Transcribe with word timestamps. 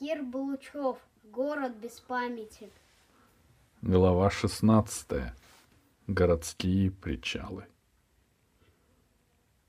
Кир 0.00 0.22
Балучев. 0.22 0.96
Город 1.24 1.72
без 1.76 2.00
памяти. 2.00 2.70
Глава 3.82 4.30
16. 4.30 5.30
Городские 6.06 6.90
причалы. 6.90 7.66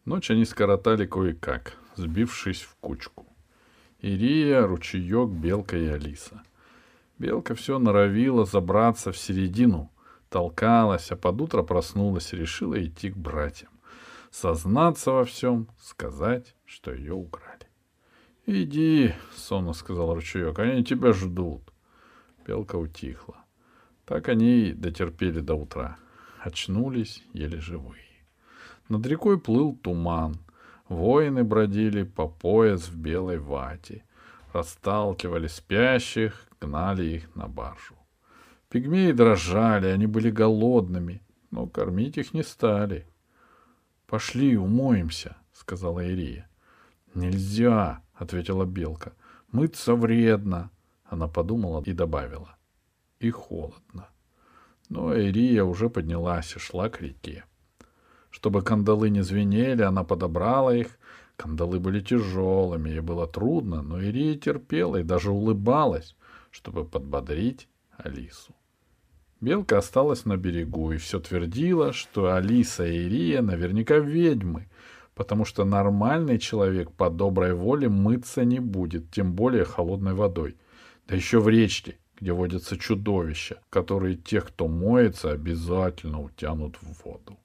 Ночь 0.05 0.31
они 0.31 0.46
скоротали 0.46 1.05
кое-как, 1.05 1.73
сбившись 1.97 2.62
в 2.62 2.75
кучку. 2.75 3.25
Ирия, 3.99 4.66
ручеек, 4.66 5.32
Белка 5.32 5.75
и 5.75 5.88
Алиса. 5.88 6.41
Белка 7.18 7.54
все 7.54 7.77
норовила 7.77 8.45
забраться 8.45 9.11
в 9.11 9.18
середину, 9.18 9.91
толкалась, 10.29 11.11
а 11.11 11.18
под 11.18 11.41
утро 11.41 11.61
проснулась 11.61 12.32
и 12.32 12.38
решила 12.38 12.82
идти 12.82 13.11
к 13.11 13.18
братьям. 13.18 13.71
Сознаться 14.29 15.11
во 15.11 15.25
всем, 15.25 15.68
сказать, 15.77 16.55
что 16.63 16.93
ее 16.93 17.16
украли. 17.16 17.61
«Иди»,— 18.54 19.13
сонно 19.33 19.71
сказал 19.71 20.13
ручеек,— 20.13 20.59
«они 20.59 20.83
тебя 20.83 21.14
ждут». 21.14 21.61
Белка 22.46 22.75
утихла. 22.75 23.37
Так 24.05 24.28
они 24.28 24.68
и 24.68 24.73
дотерпели 24.73 25.39
до 25.39 25.55
утра. 25.55 25.97
Очнулись 26.37 27.23
еле 27.32 27.61
живые. 27.61 28.04
Над 28.89 29.06
рекой 29.06 29.39
плыл 29.39 29.73
туман. 29.82 30.36
Воины 30.89 31.45
бродили 31.45 32.03
по 32.03 32.28
пояс 32.28 32.89
в 32.89 32.97
белой 32.97 33.38
вате. 33.38 34.03
Расталкивали 34.52 35.47
спящих, 35.47 36.45
гнали 36.59 37.06
их 37.06 37.33
на 37.36 37.47
баржу. 37.47 37.95
Пигмеи 38.67 39.14
дрожали, 39.14 39.88
они 39.88 40.08
были 40.08 40.30
голодными, 40.30 41.22
но 41.52 41.67
кормить 41.67 42.17
их 42.17 42.33
не 42.33 42.44
стали.— 42.44 43.08
Пошли, 44.08 44.58
умоемся,— 44.58 45.38
сказала 45.53 46.06
Ирия.— 46.06 46.50
Нельзя, 47.14 48.02
ответила 48.22 48.66
белка. 48.66 49.14
Мыться 49.52 49.95
вредно. 49.95 50.70
Она 51.06 51.28
подумала 51.28 51.84
и 51.86 51.94
добавила. 51.94 52.56
И 53.20 53.32
холодно. 53.32 54.08
Но 54.90 55.14
Ирия 55.14 55.64
уже 55.64 55.90
поднялась 55.90 56.56
и 56.56 56.60
шла 56.60 56.90
к 56.90 57.02
реке. 57.02 57.44
Чтобы 58.30 58.62
кандалы 58.62 59.10
не 59.10 59.23
звенели, 59.23 59.82
она 59.82 60.04
подобрала 60.04 60.76
их. 60.76 60.88
Кандалы 61.36 61.80
были 61.80 62.00
тяжелыми, 62.00 62.90
ей 62.90 63.00
было 63.00 63.28
трудно, 63.28 63.82
но 63.82 64.00
Ирия 64.00 64.38
терпела 64.38 64.98
и 64.98 65.04
даже 65.04 65.32
улыбалась, 65.32 66.16
чтобы 66.52 66.86
подбодрить 66.86 67.67
Алису. 67.98 68.54
Белка 69.42 69.80
осталась 69.80 70.26
на 70.26 70.38
берегу 70.38 70.92
и 70.92 70.98
все 70.98 71.20
твердила, 71.20 71.94
что 71.94 72.34
Алиса 72.36 72.86
и 72.86 73.06
Ирия 73.08 73.42
наверняка 73.42 73.98
ведьмы, 73.98 74.70
потому 75.22 75.45
что 75.45 75.66
нормальный 75.66 76.39
человек 76.39 76.91
по 76.94 77.11
доброй 77.11 77.53
воле 77.53 77.88
мыться 77.89 78.44
не 78.44 78.59
будет, 78.59 79.11
тем 79.11 79.33
более 79.33 79.66
холодной 79.66 80.16
водой. 80.16 80.58
Да 81.08 81.16
еще 81.16 81.39
в 81.39 81.47
речке, 81.47 82.00
где 82.19 82.33
водятся 82.33 82.75
чудовища, 82.75 83.61
которые 83.69 84.16
тех, 84.16 84.47
кто 84.47 84.67
моется, 84.67 85.30
обязательно 85.30 86.23
утянут 86.23 86.77
в 86.81 87.05
воду. 87.05 87.38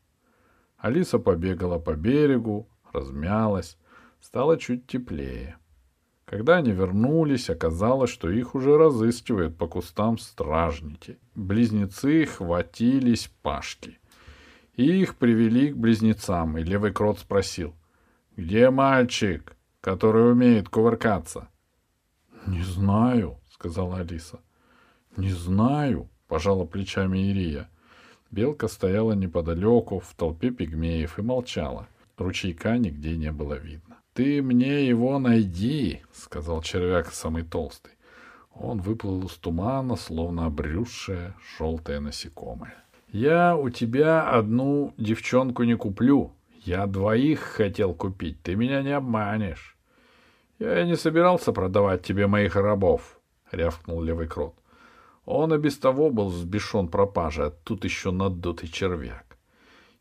Алиса 0.78 1.18
побегала 1.18 1.78
по 1.78 1.96
берегу, 1.96 2.66
размялась, 2.94 3.76
стало 4.22 4.56
чуть 4.56 4.86
теплее. 4.86 5.58
Когда 6.24 6.56
они 6.56 6.70
вернулись, 6.70 7.50
оказалось, 7.50 8.08
что 8.08 8.30
их 8.30 8.54
уже 8.54 8.78
разыскивают 8.78 9.58
по 9.58 9.68
кустам 9.68 10.16
стражники. 10.16 11.18
Близнецы 11.34 12.24
хватились 12.24 13.30
Пашки— 13.42 13.98
и 14.76 15.02
их 15.02 15.16
привели 15.16 15.72
к 15.72 15.76
близнецам, 15.76 16.58
и 16.58 16.62
левый 16.62 16.92
крот 16.92 17.18
спросил, 17.18 17.74
«Где 18.36 18.70
мальчик, 18.70 19.56
который 19.80 20.30
умеет 20.30 20.68
кувыркаться?» 20.68 21.48
«Не 22.46 22.62
знаю»,— 22.62 23.38
сказала 23.50 23.98
Алиса. 23.98 24.40
«Не 25.16 25.30
знаю»,— 25.30 26.08
пожала 26.28 26.64
плечами 26.64 27.30
Ирия. 27.30 27.68
Белка 28.30 28.68
стояла 28.68 29.12
неподалеку, 29.12 30.00
в 30.00 30.14
толпе 30.14 30.50
пигмеев, 30.50 31.18
и 31.18 31.22
молчала. 31.22 31.88
Ручейка 32.18 32.76
нигде 32.76 33.16
не 33.16 33.32
было 33.32 33.54
видно. 33.54 33.96
«Ты 34.12 34.42
мне 34.42 34.86
его 34.86 35.18
найди»,— 35.18 36.02
сказал 36.12 36.62
червяк 36.62 37.12
самый 37.12 37.42
толстый. 37.44 37.92
Он 38.54 38.80
выплыл 38.80 39.26
из 39.26 39.32
тумана, 39.32 39.96
словно 39.96 40.46
обрюзшее 40.46 41.34
желтое 41.58 42.00
насекомое. 42.00 42.74
Я 43.18 43.56
у 43.56 43.70
тебя 43.70 44.28
одну 44.28 44.92
девчонку 44.98 45.62
не 45.62 45.74
куплю. 45.74 46.34
Я 46.66 46.84
двоих 46.84 47.40
хотел 47.40 47.94
купить, 47.94 48.42
ты 48.42 48.56
меня 48.56 48.82
не 48.82 48.90
обманешь. 48.90 49.74
Я 50.58 50.84
не 50.84 50.96
собирался 50.96 51.54
продавать 51.54 52.02
тебе 52.02 52.26
моих 52.26 52.56
рабов,— 52.56 53.18
рявкнул 53.52 54.02
левый 54.02 54.26
крот. 54.26 54.54
Он 55.24 55.54
и 55.54 55.56
без 55.56 55.78
того 55.78 56.10
был 56.10 56.28
взбешен 56.28 56.88
пропажей, 56.88 57.46
а 57.46 57.50
тут 57.50 57.84
еще 57.84 58.10
надутый 58.10 58.68
червяк. 58.68 59.38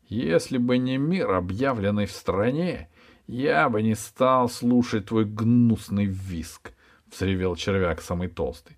Если 0.08 0.58
бы 0.58 0.76
не 0.76 0.98
мир, 0.98 1.30
объявленный 1.30 2.04
в 2.04 2.12
стране, 2.12 2.90
я 3.26 3.70
бы 3.70 3.82
не 3.82 3.94
стал 3.94 4.50
слушать 4.50 5.06
твой 5.06 5.24
гнусный 5.24 6.04
виск,— 6.04 6.74
взревел 7.10 7.56
червяк 7.56 8.02
самый 8.02 8.28
толстый. 8.28 8.76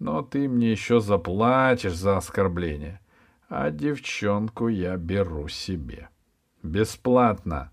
Но 0.00 0.22
ты 0.22 0.48
мне 0.48 0.72
еще 0.72 0.98
заплатишь 0.98 1.94
за 1.94 2.16
оскорбление 2.16 3.00
а 3.48 3.70
девчонку 3.70 4.68
я 4.68 4.96
беру 4.96 5.48
себе. 5.48 6.08
Бесплатно. 6.62 7.70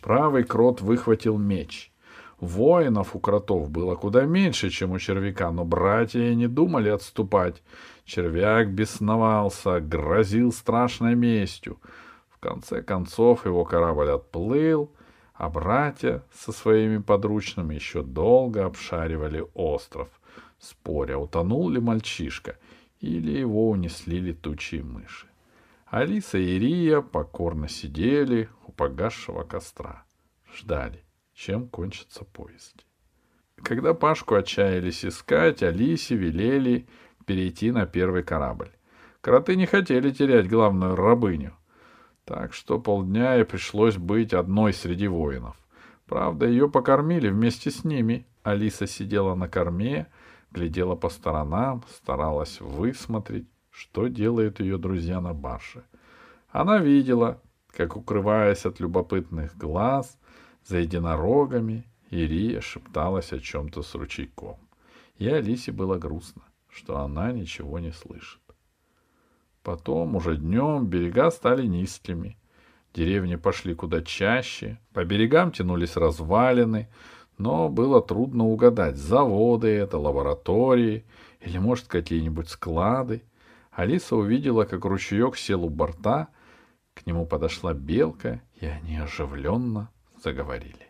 Правый 0.00 0.44
крот 0.44 0.80
выхватил 0.80 1.38
меч. 1.38 1.92
Воинов 2.38 3.16
у 3.16 3.18
кротов 3.18 3.70
было 3.70 3.94
куда 3.94 4.24
меньше, 4.24 4.68
чем 4.68 4.92
у 4.92 4.98
червяка, 4.98 5.50
но 5.50 5.64
братья 5.64 6.34
не 6.34 6.48
думали 6.48 6.90
отступать. 6.90 7.62
Червяк 8.04 8.70
бесновался, 8.70 9.80
грозил 9.80 10.52
страшной 10.52 11.14
местью. 11.14 11.80
В 12.28 12.38
конце 12.38 12.82
концов 12.82 13.46
его 13.46 13.64
корабль 13.64 14.10
отплыл, 14.10 14.92
а 15.34 15.48
братья 15.48 16.24
со 16.34 16.52
своими 16.52 16.98
подручными 16.98 17.74
еще 17.74 18.02
долго 18.02 18.66
обшаривали 18.66 19.46
остров, 19.54 20.08
споря, 20.58 21.16
утонул 21.16 21.70
ли 21.70 21.80
мальчишка— 21.80 22.58
или 23.06 23.38
его 23.38 23.70
унесли 23.70 24.18
летучие 24.18 24.82
мыши. 24.82 25.26
Алиса 25.86 26.38
и 26.38 26.58
Рия 26.58 27.00
покорно 27.00 27.68
сидели 27.68 28.48
у 28.66 28.72
погасшего 28.72 29.44
костра. 29.44 30.04
Ждали, 30.52 31.04
чем 31.34 31.68
кончатся 31.68 32.24
поиски. 32.24 32.84
Когда 33.62 33.94
Пашку 33.94 34.34
отчаялись 34.34 35.04
искать, 35.04 35.62
Алисе 35.62 36.16
велели 36.16 36.86
перейти 37.24 37.70
на 37.70 37.86
первый 37.86 38.22
корабль. 38.22 38.70
Кроты 39.20 39.56
не 39.56 39.66
хотели 39.66 40.10
терять 40.10 40.48
главную 40.48 40.94
рабыню. 40.94 41.56
Так 42.24 42.52
что 42.52 42.78
полдня 42.78 43.38
и 43.40 43.44
пришлось 43.44 43.96
быть 43.96 44.34
одной 44.34 44.72
среди 44.72 45.08
воинов. 45.08 45.56
Правда, 46.06 46.46
ее 46.46 46.68
покормили 46.68 47.28
вместе 47.28 47.70
с 47.70 47.84
ними. 47.84 48.26
Алиса 48.42 48.86
сидела 48.86 49.34
на 49.34 49.48
корме, 49.48 50.06
глядела 50.50 50.94
по 50.94 51.08
сторонам, 51.08 51.84
старалась 51.88 52.60
высмотреть, 52.60 53.48
что 53.70 54.08
делают 54.08 54.60
ее 54.60 54.78
друзья 54.78 55.20
на 55.20 55.34
барше. 55.34 55.84
Она 56.50 56.78
видела, 56.78 57.40
как, 57.68 57.96
укрываясь 57.96 58.64
от 58.64 58.80
любопытных 58.80 59.56
глаз, 59.56 60.18
за 60.64 60.78
единорогами, 60.78 61.84
Ирия 62.10 62.60
шепталась 62.60 63.32
о 63.32 63.40
чем-то 63.40 63.82
с 63.82 63.94
ручейком. 63.94 64.58
И 65.18 65.28
Алисе 65.28 65.72
было 65.72 65.98
грустно, 65.98 66.42
что 66.68 66.98
она 66.98 67.32
ничего 67.32 67.78
не 67.78 67.92
слышит. 67.92 68.40
Потом, 69.62 70.16
уже 70.16 70.36
днем, 70.36 70.86
берега 70.86 71.30
стали 71.30 71.66
низкими. 71.66 72.38
Деревни 72.94 73.36
пошли 73.36 73.74
куда 73.74 74.00
чаще, 74.00 74.78
по 74.92 75.04
берегам 75.04 75.52
тянулись 75.52 75.96
развалины, 75.96 76.88
но 77.38 77.68
было 77.68 78.02
трудно 78.02 78.46
угадать, 78.46 78.96
заводы 78.96 79.68
это, 79.68 79.98
лаборатории 79.98 81.04
или, 81.40 81.58
может, 81.58 81.86
какие-нибудь 81.86 82.48
склады. 82.48 83.22
Алиса 83.70 84.16
увидела, 84.16 84.64
как 84.64 84.84
ручеек 84.84 85.36
сел 85.36 85.64
у 85.64 85.68
борта, 85.68 86.28
к 86.94 87.06
нему 87.06 87.26
подошла 87.26 87.74
белка, 87.74 88.40
и 88.60 88.66
они 88.66 88.96
оживленно 88.96 89.90
заговорили. 90.22 90.88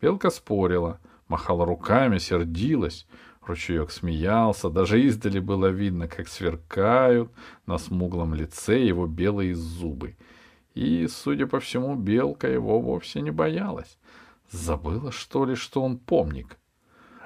Белка 0.00 0.30
спорила, 0.30 1.00
махала 1.26 1.66
руками, 1.66 2.18
сердилась. 2.18 3.06
Ручеек 3.44 3.90
смеялся, 3.90 4.68
даже 4.68 5.02
издали 5.02 5.40
было 5.40 5.66
видно, 5.66 6.06
как 6.06 6.28
сверкают 6.28 7.32
на 7.66 7.78
смуглом 7.78 8.34
лице 8.34 8.84
его 8.84 9.06
белые 9.06 9.54
зубы. 9.54 10.16
И, 10.74 11.08
судя 11.08 11.46
по 11.46 11.58
всему, 11.58 11.96
белка 11.96 12.46
его 12.46 12.78
вовсе 12.80 13.22
не 13.22 13.30
боялась. 13.30 13.98
Забыла, 14.50 15.12
что 15.12 15.44
ли, 15.44 15.54
что 15.54 15.82
он 15.82 15.98
помник? 15.98 16.58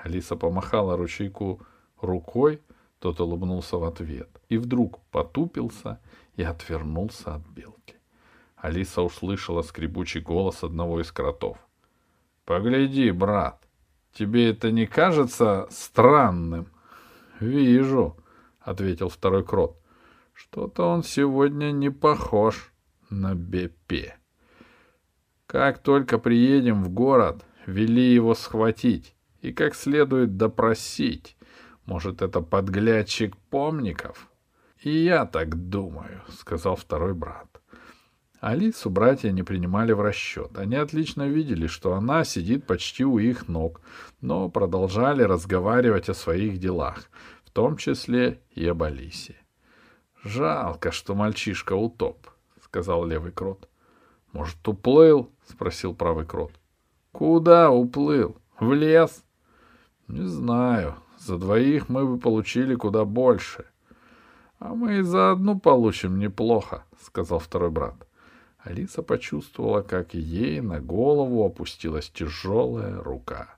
Алиса 0.03 0.37
помахала 0.37 0.97
ручейку 0.97 1.61
рукой, 2.01 2.61
тот 2.99 3.21
улыбнулся 3.21 3.77
в 3.77 3.85
ответ 3.85 4.29
и 4.49 4.59
вдруг 4.59 5.01
потупился 5.11 6.01
и 6.37 6.43
отвернулся 6.43 7.37
от 7.37 7.47
белки. 7.49 7.95
Алиса 8.57 9.03
услышала 9.03 9.63
скребучий 9.63 10.21
голос 10.21 10.63
одного 10.63 11.01
из 11.01 11.11
кротов.— 11.11 11.59
Погляди, 12.45 13.11
брат, 13.13 13.63
Тебе 14.13 14.51
это 14.51 14.71
не 14.71 14.87
кажется 14.87 15.67
странным? 15.71 16.69
Вижу, 17.41 18.17
ответил 18.61 19.09
второй 19.09 19.45
крот. 19.45 19.81
Что-то 20.35 20.87
он 20.87 21.03
сегодня 21.03 21.73
не 21.73 21.91
похож 21.91 22.73
на 23.09 23.35
Бепе. 23.35 24.17
Как 25.53 25.81
только 25.81 26.17
приедем 26.17 26.83
в 26.83 26.89
город, 26.89 27.45
вели 27.67 28.15
его 28.15 28.35
схватить 28.35 29.15
и 29.43 29.53
как 29.53 29.75
следует 29.75 30.39
допросить. 30.39 31.37
Может, 31.85 32.23
это 32.23 32.41
подглядчик 32.41 33.37
помников? 33.51 34.31
И 34.83 34.89
я 34.89 35.27
так 35.27 35.69
думаю, 35.69 36.23
сказал 36.31 36.75
второй 36.77 37.13
брат. 37.13 37.61
Алису 38.41 38.89
братья 38.89 39.31
не 39.31 39.43
принимали 39.43 39.93
в 39.93 40.01
расчет. 40.01 40.57
Они 40.57 40.77
отлично 40.77 41.29
видели, 41.29 41.67
что 41.67 41.93
она 41.93 42.25
сидит 42.25 42.67
почти 42.67 43.05
у 43.05 43.19
их 43.19 43.47
ног, 43.47 43.83
но 44.23 44.49
продолжали 44.49 45.23
разговаривать 45.23 46.09
о 46.09 46.15
своих 46.15 46.61
делах, 46.61 47.11
в 47.45 47.51
том 47.51 47.77
числе 47.77 48.41
и 48.55 48.67
об 48.67 48.83
Алисе. 48.85 49.37
«Жалко, 50.25 50.93
что 50.93 51.15
мальчишка 51.15 51.75
утоп»,— 51.75 52.27
сказал 52.63 53.05
левый 53.05 53.33
крот. 53.33 53.69
«Может, 54.33 54.67
уплыл?»— 54.67 55.31
спросил 55.49 55.95
правый 55.95 56.27
крот. 56.27 56.53
«Куда 57.13 57.71
уплыл? 57.71 58.37
В 58.59 58.73
лес?» 58.73 59.25
«Не 60.09 60.27
знаю. 60.27 60.97
За 61.19 61.39
двоих 61.39 61.89
мы 61.89 62.07
бы 62.07 62.19
получили 62.19 62.75
куда 62.75 63.05
больше». 63.05 63.67
«А 64.59 64.75
мы 64.75 64.99
и 64.99 65.03
за 65.03 65.33
одну 65.33 65.59
получим 65.59 66.19
неплохо»,— 66.19 66.85
сказал 67.01 67.39
второй 67.39 67.71
брат. 67.71 67.95
Алиса 68.59 69.03
почувствовала, 69.03 69.83
как 69.83 70.15
ей 70.15 70.61
на 70.61 70.81
голову 70.81 71.45
опустилась 71.45 72.11
тяжелая 72.11 73.03
рука 73.03 73.57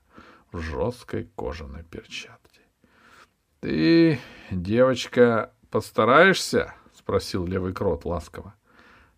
в 0.51 0.59
жесткой 0.59 1.29
кожаной 1.35 1.83
перчатке.— 1.83 2.61
Ты, 3.59 4.19
девочка, 4.49 5.53
постараешься?— 5.69 6.73
спросил 6.93 7.45
левый 7.45 7.73
крот 7.73 8.05
ласково. 8.05 8.55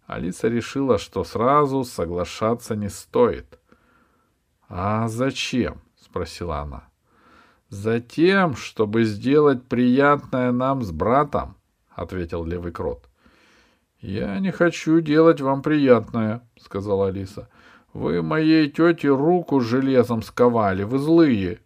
Алиса 0.07 0.47
решила, 0.47 0.97
что 0.97 1.23
сразу 1.23 1.83
соглашаться 1.83 2.75
не 2.75 2.89
стоит.— 2.89 3.59
А 4.69 5.07
зачем?— 5.07 5.81
спросила 5.99 6.59
она.— 6.59 6.89
Затем, 7.69 8.55
чтобы 8.55 9.03
сделать 9.03 9.63
приятное 9.67 10.51
нам 10.51 10.81
с 10.81 10.91
братом,— 10.91 11.57
ответил 11.89 12.45
левый 12.45 12.71
крот. 12.71 13.07
«Я 13.99 14.39
не 14.39 14.51
хочу 14.51 15.01
делать 15.01 15.41
вам 15.41 15.61
приятное»,— 15.61 16.47
сказала 16.59 17.07
Алиса. 17.07 17.49
«Вы 17.93 18.21
моей 18.21 18.69
тете 18.69 19.09
руку 19.09 19.59
железом 19.59 20.21
сковали, 20.21 20.83
вы 20.83 20.99
злые». 20.99 21.59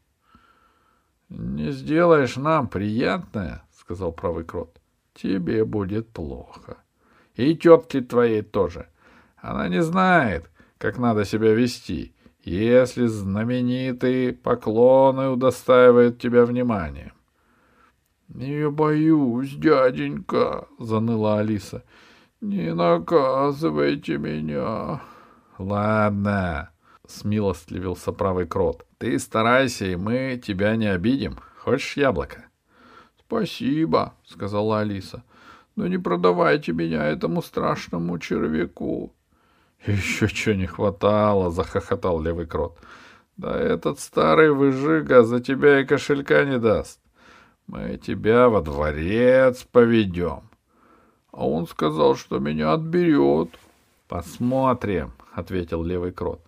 «Не 1.30 1.72
сделаешь 1.72 2.38
нам 2.38 2.68
приятное»,— 2.68 3.64
сказал 3.72 4.14
правый 4.14 4.46
крот,— 4.46 4.80
«тебе 5.14 5.66
будет 5.66 6.10
плохо. 6.10 6.78
И 7.36 7.56
тетке 7.56 8.02
твоей 8.02 8.42
тоже. 8.42 8.88
Она 9.38 9.68
не 9.70 9.82
знает, 9.82 10.50
как 10.78 10.98
надо 10.98 11.26
себя 11.26 11.54
вести, 11.54 12.14
если 12.44 13.06
знаменитые 13.06 14.34
поклоны 14.34 15.30
удостаивают 15.30 16.20
тебя 16.20 16.46
вниманием». 16.46 17.14
«Не 18.34 18.70
боюсь, 18.70 19.54
дяденька»,— 19.56 20.68
заныла 20.80 21.40
Алиса. 21.40 21.84
«Не 22.40 22.74
наказывайте 22.74 24.18
меня!» 24.18 25.02
«Ладно»,— 25.58 26.72
смилостливился 27.08 28.14
правый 28.14 28.48
крот. 28.48 28.86
«Ты 28.98 29.20
старайся, 29.20 29.86
и 29.86 29.96
мы 29.96 30.42
тебя 30.42 30.76
не 30.78 30.88
обидим. 30.88 31.38
Хочешь 31.60 31.98
яблоко?» 31.98 32.46
«Спасибо»,— 33.20 34.14
сказала 34.26 34.80
Алиса. 34.80 35.24
«Но 35.76 35.88
не 35.88 35.98
продавайте 35.98 36.74
меня 36.74 37.06
этому 37.06 37.42
страшному 37.42 38.20
червяку». 38.20 39.14
«Еще 39.86 40.28
что 40.28 40.54
не 40.54 40.68
хватало»,— 40.68 41.50
захохотал 41.52 42.22
левый 42.22 42.46
крот. 42.46 42.78
«Да 43.38 43.58
этот 43.58 44.00
старый 44.00 44.52
выжига 44.52 45.24
за 45.24 45.40
тебя 45.40 45.80
и 45.80 45.86
кошелька 45.86 46.44
не 46.46 46.60
даст. 46.60 47.00
Мы 47.68 47.98
тебя 47.98 48.50
во 48.50 48.62
дворец 48.62 49.66
поведем. 49.72 50.42
А 51.32 51.48
он 51.48 51.68
сказал, 51.68 52.16
что 52.16 52.40
меня 52.40 52.74
отберет. 52.74 53.58
Посмотрим, 54.08 55.14
ответил 55.34 55.82
левый 55.82 56.12
крот. 56.12 56.42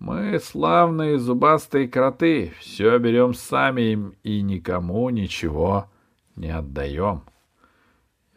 Мы 0.00 0.38
славные 0.40 1.18
зубастые 1.18 1.88
кроты, 1.88 2.52
все 2.58 2.98
берем 2.98 3.34
сами 3.34 4.12
и 4.22 4.42
никому 4.42 5.08
ничего 5.10 5.86
не 6.34 6.50
отдаем. 6.50 7.22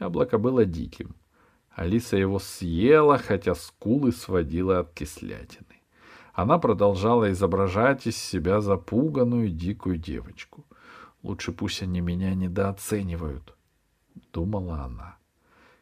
Яблоко 0.01 0.39
было 0.39 0.65
диким. 0.65 1.15
Алиса 1.69 2.17
его 2.17 2.39
съела, 2.39 3.19
хотя 3.19 3.53
скулы 3.53 4.11
сводила 4.11 4.79
от 4.79 4.93
кислятины. 4.93 5.79
Она 6.33 6.57
продолжала 6.57 7.31
изображать 7.31 8.07
из 8.07 8.17
себя 8.17 8.61
запуганную 8.61 9.49
дикую 9.49 9.97
девочку. 9.97 10.65
Лучше 11.21 11.51
пусть 11.51 11.83
они 11.83 12.01
меня 12.01 12.33
недооценивают,— 12.33 13.55
думала 14.33 14.85
она. 14.85 15.17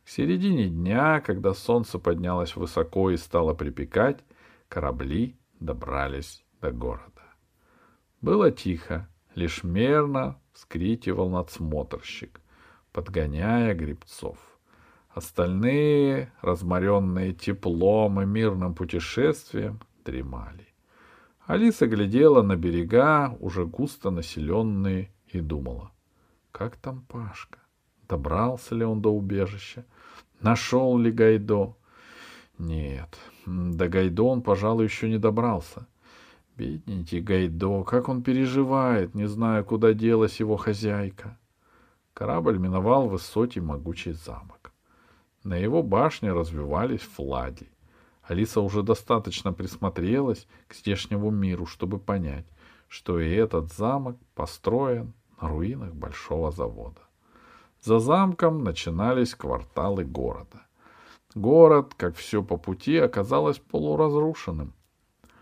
К 0.04 0.10
середине 0.10 0.68
дня, 0.68 1.21
когда 1.21 1.54
солнце 1.54 1.98
поднялось 1.98 2.57
высоко 2.57 3.12
и 3.12 3.16
стало 3.16 3.54
припекать, 3.54 4.19
корабли 4.68 5.38
добрались 5.62 6.44
до 6.60 6.71
города. 6.71 7.24
Было 8.19 8.51
тихо, 8.51 9.07
лишь 9.33 9.63
мерно 9.63 10.38
вскрикивал 10.51 11.30
надсмотрщик, 11.30 12.38
подгоняя 13.00 13.74
грибцов. 13.74 14.38
Остальные, 15.07 16.34
разморенные 16.42 17.31
теплом 17.31 18.19
и 18.19 18.25
мирным 18.25 18.75
путешествием, 18.75 19.80
дремали. 20.04 20.68
Алиса 21.46 21.88
глядела 21.88 22.42
на 22.42 22.57
берега, 22.57 23.38
уже 23.40 23.66
густо 23.66 24.10
населенные, 24.10 25.13
и 25.28 25.40
думала, 25.40 25.92
как 26.51 26.75
там 26.75 27.06
Пашка? 27.07 27.60
Добрался 28.10 28.75
ли 28.75 28.84
он 28.84 29.02
до 29.02 29.13
убежища? 29.13 29.86
Нашел 30.42 30.98
ли 30.98 31.10
Гайдо? 31.10 31.78
Нет, 32.57 33.18
до 33.45 33.88
Гайдо 33.88 34.24
он, 34.24 34.42
пожалуй, 34.42 34.84
еще 34.84 35.07
не 35.07 35.19
добрался. 35.19 35.88
Бедненький 36.57 37.22
Гайдо, 37.22 37.84
как 37.84 38.10
он 38.10 38.24
переживает, 38.24 39.16
не 39.16 39.25
зная, 39.25 39.63
куда 39.63 39.94
делась 39.94 40.42
его 40.42 40.57
хозяйка. 40.57 41.38
Корабль 42.19 42.57
миновал 42.57 43.07
высокий 43.07 43.61
могучий 43.61 44.11
замок. 44.11 44.73
На 45.45 45.56
его 45.56 45.81
башне 45.81 46.33
развивались 46.33 46.99
флаги. 46.99 47.71
Алиса 48.23 48.59
уже 48.59 48.83
достаточно 48.83 49.54
присмотрелась 49.54 50.45
к 50.68 50.73
здешнему 50.73 51.30
миру, 51.30 51.66
чтобы 51.66 51.97
понять, 51.97 52.45
что 52.90 53.21
и 53.21 53.33
этот 53.33 53.71
замок 53.71 54.18
построен 54.35 55.14
на 55.40 55.47
руинах 55.47 55.94
большого 55.94 56.52
завода. 56.52 56.99
За 57.81 57.99
замком 57.99 58.66
начинались 58.66 59.33
кварталы 59.33 60.04
города. 60.04 60.64
Город, 61.35 61.94
как 61.95 62.18
все 62.18 62.44
по 62.44 62.57
пути, 62.57 62.97
оказалось 62.97 63.59
полуразрушенным. 63.59 64.73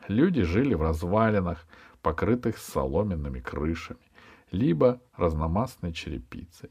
Люди 0.07 0.43
жили 0.43 0.75
в 0.75 0.83
развалинах, 0.83 1.65
покрытых 2.03 2.59
соломенными 2.59 3.39
крышами, 3.39 4.06
либо 4.51 5.01
разномастной 5.15 5.93
черепицей. 5.93 6.69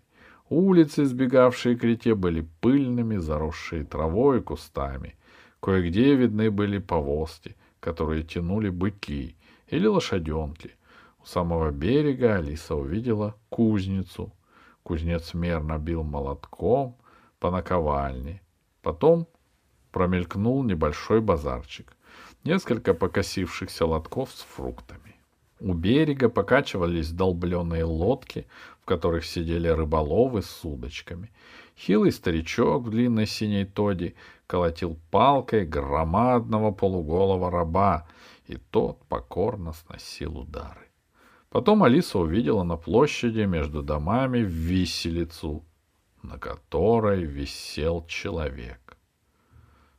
Улицы, 0.49 1.05
сбегавшие 1.05 1.77
к 1.77 1.85
реке, 1.85 2.15
были 2.15 2.49
пыльными, 2.61 3.17
заросшие 3.17 3.85
травой 3.85 4.39
и 4.39 4.43
кустами. 4.43 5.17
Кое-где 5.61 6.15
видны 6.15 6.51
были 6.51 6.79
повозки, 6.79 7.57
которые 7.81 8.23
тянули 8.23 8.69
быки 8.69 9.37
или 9.69 9.87
лошаденки. 9.87 10.77
У 11.21 11.27
самого 11.27 11.71
берега 11.71 12.37
Алиса 12.37 12.77
увидела 12.77 13.35
кузницу, 13.49 14.33
Кузнец 14.87 15.35
мерно 15.35 15.79
бил 15.79 16.05
молотком 16.05 16.97
по 17.41 17.51
наковальне. 17.51 18.41
Потом 18.83 19.27
промелькнул 19.91 20.63
небольшой 20.63 21.21
базарчик. 21.21 21.97
Несколько 22.45 22.95
покосившихся 22.95 23.85
лотков 23.85 24.31
с 24.31 24.43
фруктами. 24.43 25.16
У 25.59 25.73
берега 25.73 26.29
покачивались 26.29 27.11
долбленные 27.11 27.85
лодки, 27.85 28.47
в 28.83 28.85
которых 28.85 29.25
сидели 29.25 29.69
рыболовы 29.69 30.43
с 30.43 30.65
удочками. 30.65 31.33
Хилый 31.77 32.13
старичок 32.13 32.85
в 32.85 32.91
длинной 32.91 33.27
синей 33.27 33.65
тоди 33.65 34.15
колотил 34.47 34.99
палкой 35.11 35.65
громадного 35.67 36.73
полуголого 36.73 37.51
раба, 37.51 38.07
и 38.47 38.57
тот 38.57 39.03
покорно 39.07 39.73
сносил 39.73 40.39
удары. 40.39 40.89
Потом 41.49 41.83
Алиса 41.83 42.19
увидела 42.19 42.63
на 42.63 42.77
площади 42.77 43.41
между 43.41 43.83
домами 43.83 44.39
виселицу, 44.39 45.65
на 46.23 46.39
которой 46.39 47.25
висел 47.25 48.05
человек. 48.07 48.99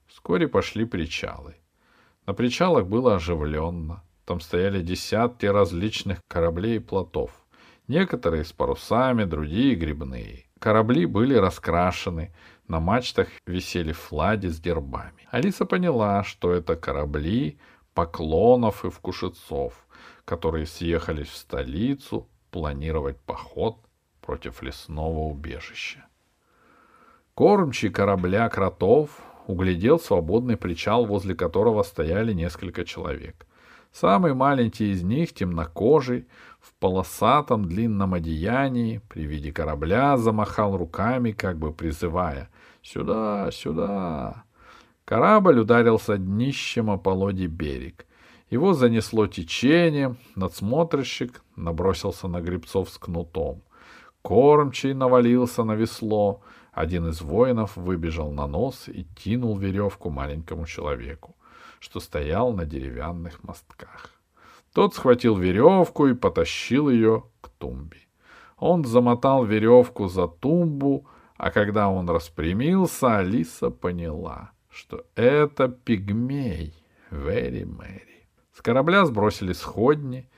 Вскоре 0.06 0.48
пошли 0.48 0.86
причалы. 0.86 1.56
На 2.28 2.34
причалах 2.34 2.86
было 2.86 3.16
оживленно. 3.16 4.04
Там 4.28 4.42
стояли 4.42 4.82
десятки 4.82 5.46
различных 5.46 6.20
кораблей 6.28 6.76
и 6.76 6.80
плотов. 6.80 7.32
Некоторые 7.88 8.44
с 8.44 8.52
парусами, 8.52 9.24
другие 9.24 9.74
грибные. 9.76 10.48
Корабли 10.60 11.06
были 11.06 11.34
раскрашены, 11.36 12.34
на 12.68 12.82
мачтах 12.82 13.30
висели 13.46 13.94
флаги 13.94 14.48
с 14.48 14.60
гербами. 14.60 15.30
Алиса 15.32 15.66
поняла, 15.66 16.26
что 16.26 16.52
это 16.52 16.76
корабли 16.76 17.58
поклонов 17.94 18.84
и 18.84 18.90
вкушецов, 18.90 19.88
которые 20.26 20.66
съехались 20.66 21.30
в 21.30 21.38
столицу 21.38 22.28
планировать 22.52 23.22
поход 23.22 23.78
против 24.20 24.62
лесного 24.62 25.20
убежища. 25.20 26.06
Кормчий 27.34 27.90
корабля 27.90 28.50
кротов 28.50 29.22
углядел 29.48 30.02
свободный 30.02 30.58
причал, 30.58 31.06
возле 31.06 31.34
которого 31.34 31.82
стояли 31.84 32.34
несколько 32.34 32.84
человек. 32.84 33.47
Самый 34.00 34.36
маленький 34.36 34.92
из 34.92 35.02
них, 35.02 35.34
темнокожий, 35.34 36.28
в 36.60 36.72
полосатом 36.76 37.66
длинном 37.66 38.14
одеянии, 38.14 39.02
при 39.10 39.26
виде 39.26 39.52
корабля 39.52 40.18
замахал 40.18 40.78
руками, 40.78 41.32
как 41.32 41.58
бы 41.58 41.74
призывая 41.74 42.52
«Сюда, 42.84 43.50
сюда!». 43.52 44.44
Корабль 45.04 45.58
ударился 45.58 46.20
днищем 46.20 46.92
о 46.92 47.00
полоде 47.00 47.48
берег. 47.48 48.06
Его 48.52 48.74
занесло 48.74 49.26
течением, 49.26 50.18
надсмотрщик 50.36 51.42
набросился 51.56 52.28
на 52.28 52.40
гребцов 52.40 52.92
с 52.92 53.00
кнутом. 53.00 53.64
Кормчий 54.22 54.94
навалился 54.94 55.64
на 55.64 55.74
весло, 55.74 56.44
один 56.72 57.08
из 57.08 57.22
воинов 57.22 57.76
выбежал 57.76 58.32
на 58.32 58.46
нос 58.46 58.90
и 58.90 59.08
тянул 59.16 59.58
веревку 59.58 60.12
маленькому 60.12 60.68
человеку, 60.68 61.36
что 61.80 62.00
стоял 62.00 62.54
на 62.54 62.66
деревянных 62.66 63.44
мостках. 63.44 64.12
Тот 64.74 64.94
схватил 64.94 65.36
веревку 65.36 66.08
и 66.08 66.14
потащил 66.14 66.90
ее 66.90 67.24
к 67.42 67.50
тумбе. 67.50 67.98
Он 68.58 68.86
замотал 68.86 69.46
веревку 69.46 70.08
за 70.08 70.28
тумбу, 70.28 71.08
а 71.36 71.52
когда 71.52 71.90
он 71.90 72.10
распрямился, 72.10 73.18
Алиса 73.18 73.70
поняла, 73.70 74.52
что 74.70 75.06
это 75.16 75.68
пигмей 75.68 76.74
Вэри 77.12 77.64
Мэри. 77.64 78.28
С 78.54 78.62
корабля 78.62 79.06
сбросили 79.06 79.54
сходни, 79.54 80.30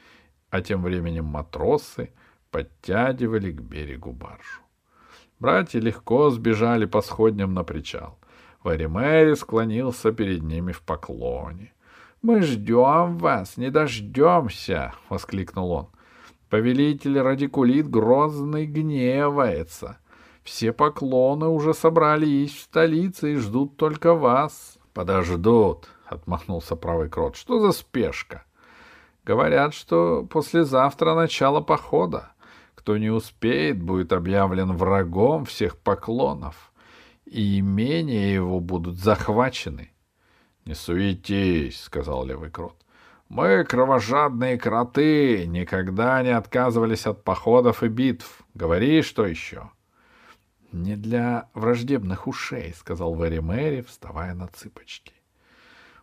а 0.50 0.62
тем 0.62 0.84
временем 0.84 1.26
матросы 1.26 2.12
подтягивали 2.52 3.52
к 3.52 3.62
берегу 3.62 4.12
баржу. 4.12 4.62
Братья 5.40 5.80
легко 5.80 6.30
сбежали 6.30 6.86
по 6.86 7.02
сходням 7.02 7.54
на 7.54 7.64
причал. 7.64 8.19
Варимэри 8.64 9.36
склонился 9.36 10.12
перед 10.12 10.44
ними 10.44 10.72
в 10.72 10.82
поклоне.— 10.82 11.74
Мы 12.22 12.42
ждем 12.42 13.18
вас, 13.18 13.56
не 13.56 13.70
дождемся!— 13.70 14.94
воскликнул 15.10 15.72
он.— 15.72 15.88
Повелитель 16.50 17.20
Радикулит 17.20 17.90
грозный 17.90 18.66
гневается. 18.66 19.98
Все 20.44 20.74
поклоны 20.74 21.48
уже 21.48 21.74
собрались 21.74 22.54
в 22.54 22.62
столице 22.62 23.34
и 23.34 23.36
ждут 23.38 23.78
только 23.78 24.14
вас.— 24.14 24.78
Подождут,— 24.94 25.88
отмахнулся 26.06 26.76
правый 26.76 27.08
крот.— 27.08 27.36
Что 27.38 27.60
за 27.62 27.72
спешка? 27.72 28.44
Говорят, 29.24 29.74
что 29.74 30.26
послезавтра 30.30 31.14
начало 31.14 31.62
похода. 31.62 32.32
Кто 32.76 32.98
не 32.98 33.10
успеет, 33.10 33.82
будет 33.82 34.12
объявлен 34.12 34.76
врагом 34.76 35.46
всех 35.46 35.78
поклонов, 35.78 36.69
и 37.30 37.60
имения 37.60 38.34
его 38.34 38.60
будут 38.60 38.98
захвачены.— 38.98 39.92
Не 40.66 40.74
суетись,— 40.74 41.82
сказал 41.84 42.26
левый 42.26 42.50
крот.— 42.50 42.76
Мы, 43.30 43.64
кровожадные 43.64 44.58
кроты, 44.58 45.46
никогда 45.46 46.22
не 46.24 46.30
отказывались 46.36 47.06
от 47.06 47.24
походов 47.24 47.84
и 47.84 47.88
битв. 47.88 48.44
Говори, 48.56 49.04
что 49.04 49.26
еще?— 49.26 49.70
Не 50.72 50.96
для 50.96 51.50
враждебных 51.54 52.28
ушей,— 52.28 52.74
сказал 52.78 53.14
Вэри 53.14 53.40
Мэри, 53.40 53.82
вставая 53.82 54.34
на 54.34 54.48
цыпочки. 54.48 55.14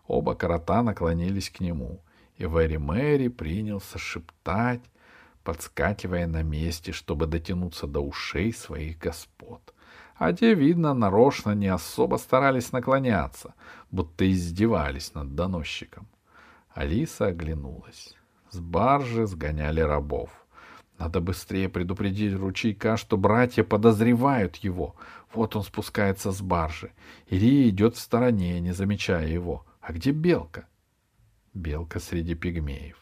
Оба 0.07 0.35
крота 0.37 0.83
наклонились 0.85 1.51
к 1.51 1.59
нему, 1.59 2.05
и 2.37 2.47
Вэри 2.47 2.77
Мэри 2.77 3.29
принялся 3.29 3.99
шептать, 3.99 4.83
подскакивая 5.43 6.29
на 6.29 6.43
месте, 6.43 6.93
чтобы 6.93 7.27
дотянуться 7.27 7.89
до 7.89 8.01
ушей 8.01 8.53
своих 8.53 8.99
господ. 8.99 9.73
А 10.19 10.33
те, 10.33 10.55
видно, 10.55 10.95
нарочно 10.95 11.55
не 11.55 11.69
особо 11.69 12.17
старались 12.17 12.73
наклоняться, 12.73 13.55
будто 13.91 14.31
издевались 14.31 15.15
над 15.15 15.35
доносчиком. 15.35 16.09
Алиса 16.75 17.27
оглянулась. 17.27 18.15
С 18.51 18.59
баржи 18.59 19.27
сгоняли 19.27 19.81
рабов. 19.81 20.31
Надо 20.99 21.21
быстрее 21.21 21.69
предупредить 21.69 22.35
ручейка, 22.35 22.97
что 22.97 23.19
братья 23.19 23.63
подозревают 23.63 24.57
его. 24.57 24.97
Вот 25.35 25.55
он 25.55 25.63
спускается 25.63 26.33
с 26.33 26.41
баржи. 26.41 26.93
Ирия 27.29 27.69
идет 27.69 27.97
в 27.97 28.01
стороне, 28.01 28.59
не 28.61 28.73
замечая 28.73 29.27
его. 29.27 29.67
А 29.81 29.93
где 29.93 30.13
белка? 30.13 30.67
Белка 31.53 32.01
среди 32.01 32.35
пигмеев. 32.35 32.97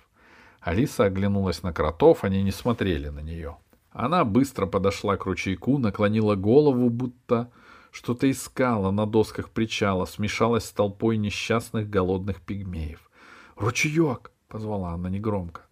Алиса 0.61 1.05
оглянулась 1.05 1.63
на 1.63 1.73
кротов, 1.73 2.25
они 2.25 2.43
не 2.43 2.51
смотрели 2.51 3.09
на 3.11 3.21
нее. 3.21 3.57
Она 3.95 4.27
быстро 4.27 4.67
подошла 4.67 5.17
к 5.17 5.25
ручейку, 5.25 5.79
наклонила 5.79 6.35
голову, 6.35 6.91
будто 6.91 7.51
что-то 7.91 8.31
искала 8.31 8.91
на 8.91 9.07
досках 9.07 9.49
причала, 9.49 10.05
смешалась 10.05 10.67
с 10.67 10.73
толпой 10.73 11.17
несчастных 11.17 11.89
голодных 11.89 12.43
пигмеев. 12.43 13.11
«Ручеек!»— 13.57 14.33
позвала 14.49 14.91
она 14.91 15.09
негромко. 15.09 15.63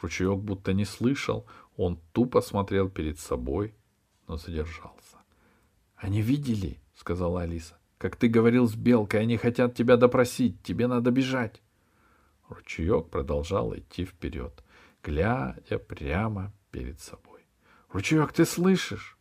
Ручеек 0.00 0.38
будто 0.38 0.72
не 0.72 0.84
слышал, 0.84 1.46
он 1.76 1.98
тупо 2.12 2.40
смотрел 2.40 2.88
перед 2.88 3.18
собой, 3.18 3.74
но 4.28 4.36
задержался. 4.36 5.16
«Они 5.96 6.22
видели?»— 6.22 6.78
сказала 6.94 7.42
Алиса. 7.42 7.76
Как 8.02 8.16
ты 8.16 8.26
говорил 8.26 8.66
с 8.66 8.74
Белкой, 8.74 9.20
они 9.20 9.36
хотят 9.36 9.76
тебя 9.76 9.96
допросить, 9.96 10.60
тебе 10.64 10.88
надо 10.88 11.12
бежать. 11.12 11.62
Ручеек 12.48 13.10
продолжал 13.10 13.76
идти 13.76 14.04
вперед, 14.04 14.64
глядя 15.04 15.78
прямо 15.78 16.52
перед 16.72 17.00
собой. 17.00 17.31
Ручеек, 17.92 18.32
ты 18.32 18.46
слышишь? 18.46 19.18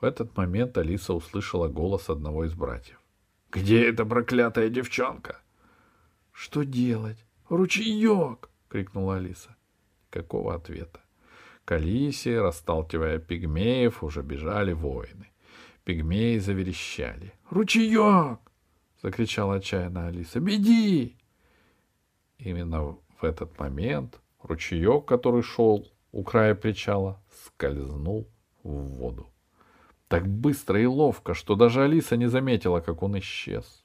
В 0.00 0.04
этот 0.04 0.36
момент 0.36 0.78
Алиса 0.78 1.14
услышала 1.14 1.66
голос 1.68 2.08
одного 2.08 2.44
из 2.44 2.54
братьев. 2.54 3.00
Где 3.50 3.88
эта 3.88 4.04
проклятая 4.04 4.68
девчонка? 4.68 5.40
Что 6.32 6.64
делать? 6.64 7.24
Ручеек! 7.48 8.48
крикнула 8.68 9.16
Алиса. 9.16 9.56
Какого 10.10 10.54
ответа? 10.54 11.00
К 11.64 11.72
Алисе, 11.72 12.40
расталкивая 12.40 13.18
пигмеев, 13.18 14.04
уже 14.04 14.22
бежали 14.22 14.72
воины. 14.72 15.30
Пигмеи 15.84 16.38
заверещали. 16.38 17.32
«Ручеек!»— 17.50 18.38
закричала 19.02 19.56
отчаянно 19.56 20.06
Алиса. 20.06 20.40
«Беги!» 20.40 21.16
Именно 22.38 22.96
в 23.20 23.24
этот 23.24 23.58
момент 23.58 24.20
ручеек, 24.42 25.04
который 25.04 25.42
шел 25.42 25.86
у 26.14 26.22
края 26.22 26.54
причала, 26.54 27.20
скользнул 27.44 28.28
в 28.62 28.70
воду. 28.70 29.26
Так 30.06 30.28
быстро 30.28 30.80
и 30.80 30.86
ловко, 30.86 31.34
что 31.34 31.56
даже 31.56 31.82
Алиса 31.82 32.16
не 32.16 32.28
заметила, 32.28 32.80
как 32.80 33.02
он 33.02 33.18
исчез. 33.18 33.84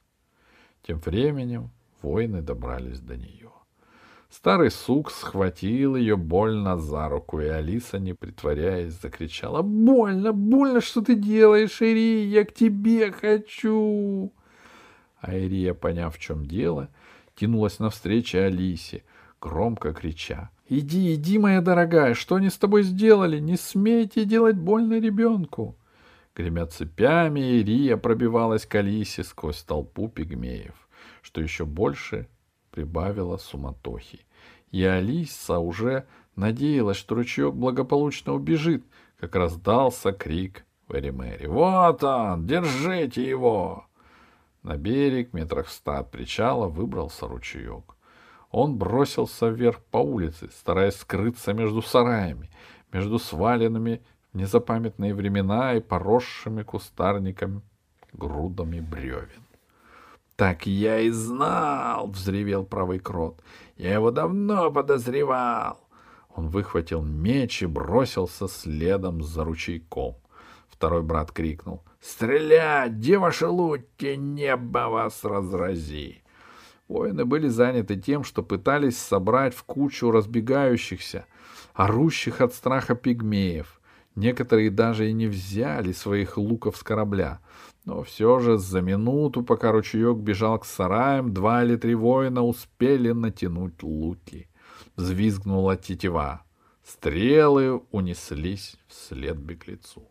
Тем 0.84 1.00
временем 1.00 1.72
воины 2.04 2.44
добрались 2.44 3.00
до 3.00 3.18
нее. 3.18 3.50
Старый 4.30 4.70
сук 4.70 5.10
схватил 5.10 5.96
ее 5.96 6.18
больно 6.18 6.78
за 6.78 7.10
руку, 7.10 7.42
и 7.42 7.48
Алиса, 7.48 7.98
не 7.98 8.14
притворяясь, 8.14 8.94
закричала 8.94 9.64
«Больно, 9.64 10.32
больно, 10.32 10.82
что 10.82 11.02
ты 11.02 11.16
делаешь, 11.16 11.82
Ирия, 11.82 12.26
я 12.26 12.46
к 12.46 12.54
тебе 12.54 13.12
хочу!» 13.12 14.32
А 15.20 15.36
Ирия, 15.36 15.74
поняв, 15.74 16.16
в 16.16 16.20
чем 16.20 16.46
дело, 16.46 16.90
кинулась 17.34 17.80
навстречу 17.80 18.38
Алисе, 18.38 19.04
громко 19.42 19.94
крича 19.94 20.52
«Иди, 20.72 21.16
иди, 21.16 21.40
моя 21.40 21.62
дорогая, 21.62 22.14
что 22.14 22.36
они 22.36 22.52
с 22.52 22.58
тобой 22.58 22.84
сделали? 22.84 23.40
Не 23.40 23.58
смейте 23.58 24.24
делать 24.24 24.56
больно 24.56 25.00
ребенку!» 25.00 25.76
Гремя 26.36 26.68
цепями, 26.68 27.40
Ирия 27.60 27.98
пробивалась 27.98 28.68
к 28.68 28.76
Алисе 28.76 29.24
сквозь 29.24 29.64
толпу 29.64 30.08
пигмеев, 30.08 30.76
что 31.24 31.42
еще 31.42 31.66
больше 31.66 32.28
прибавило 32.70 33.38
суматохи. 33.38 34.22
И 34.70 34.84
Алиса 34.84 35.58
уже 35.58 36.06
надеялась, 36.36 36.98
что 36.98 37.16
ручеек 37.16 37.56
благополучно 37.56 38.34
убежит, 38.34 38.86
как 39.20 39.36
раздался 39.36 40.12
крик 40.12 40.66
Вэри 40.88 41.10
Мэри. 41.10 41.48
«Вот 41.48 42.04
он! 42.04 42.46
Держите 42.46 43.28
его!» 43.28 43.88
На 44.62 44.78
берег, 44.78 45.34
метрах 45.34 45.70
ста 45.70 45.98
от 46.00 46.12
причала, 46.12 46.68
выбрался 46.68 47.28
ручеек. 47.28 47.96
Он 48.52 48.78
бросился 48.78 49.48
вверх 49.50 49.80
по 49.92 49.98
улице, 49.98 50.50
стараясь 50.52 50.96
скрыться 50.96 51.54
между 51.54 51.82
сараями, 51.82 52.50
между 52.92 53.20
сваленными 53.20 54.02
в 54.34 54.38
незапамятные 54.38 55.14
времена 55.14 55.76
и 55.76 55.82
поросшими 55.82 56.64
кустарниками 56.64 57.62
грудами 58.14 58.80
бревен. 58.80 59.44
Так 60.36 60.66
я 60.66 61.00
и 61.00 61.10
знал, 61.10 62.08
взревел 62.08 62.64
правый 62.64 63.00
крот. 63.00 63.42
Я 63.76 63.94
его 63.94 64.10
давно 64.10 64.72
подозревал. 64.72 65.80
Он 66.34 66.48
выхватил 66.48 67.02
меч 67.02 67.62
и 67.62 67.66
бросился 67.66 68.48
следом 68.48 69.22
за 69.22 69.44
ручейком. 69.44 70.16
Второй 70.70 71.04
брат 71.04 71.32
крикнул. 71.32 71.84
«Стрелять! 72.00 72.94
Где 72.94 73.18
ваши 73.18 73.48
луки? 73.48 74.16
Небо 74.16 74.88
вас 74.88 75.26
разрази!» 75.26 76.24
Воины 76.90 77.24
были 77.24 77.48
заняты 77.48 77.96
тем, 77.98 78.24
что 78.24 78.42
пытались 78.42 78.98
собрать 78.98 79.54
в 79.54 79.64
кучу 79.64 80.10
разбегающихся, 80.10 81.28
орущих 81.76 82.42
от 82.42 82.54
страха 82.54 82.96
пигмеев. 82.96 83.80
Некоторые 84.16 84.72
даже 84.72 85.08
и 85.08 85.14
не 85.14 85.28
взяли 85.28 85.92
своих 85.92 86.38
луков 86.38 86.76
с 86.76 86.84
корабля. 86.84 87.42
Но 87.86 88.02
все 88.02 88.40
же 88.40 88.58
за 88.58 88.82
минуту, 88.82 89.44
пока 89.44 89.72
ручеек 89.72 90.18
бежал 90.18 90.58
к 90.58 90.66
сараям, 90.66 91.32
два 91.32 91.64
или 91.64 91.76
три 91.76 91.94
воина 91.94 92.44
успели 92.44 93.12
натянуть 93.12 93.84
луки. 93.84 94.50
Взвизгнула 94.96 95.78
тетива. 95.78 96.42
Стрелы 96.84 97.84
унеслись 97.92 98.78
вслед 98.88 99.38
беглецу. 99.38 100.10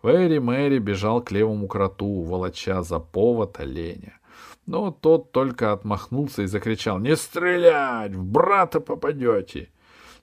Вэри 0.00 0.38
Мэри 0.38 0.78
бежал 0.78 1.22
к 1.22 1.30
левому 1.30 1.68
кроту, 1.68 2.22
волоча 2.22 2.82
за 2.82 2.98
повод 3.00 3.60
оленя. 3.60 4.19
Но 4.66 4.90
тот 4.90 5.32
только 5.32 5.72
отмахнулся 5.72 6.42
и 6.42 6.46
закричал 6.46 6.98
«Не 6.98 7.16
стрелять! 7.16 8.14
В 8.14 8.24
брата 8.24 8.80
попадете!» 8.80 9.70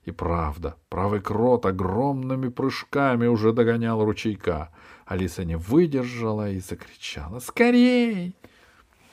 И 0.04 0.10
правда, 0.10 0.76
правый 0.88 1.20
крот 1.20 1.66
огромными 1.66 2.48
прыжками 2.48 3.26
уже 3.26 3.52
догонял 3.52 4.02
ручейка. 4.02 4.70
Алиса 5.04 5.44
не 5.44 5.56
выдержала 5.56 6.50
и 6.50 6.60
закричала 6.60 7.40
«Скорей!» 7.40 8.34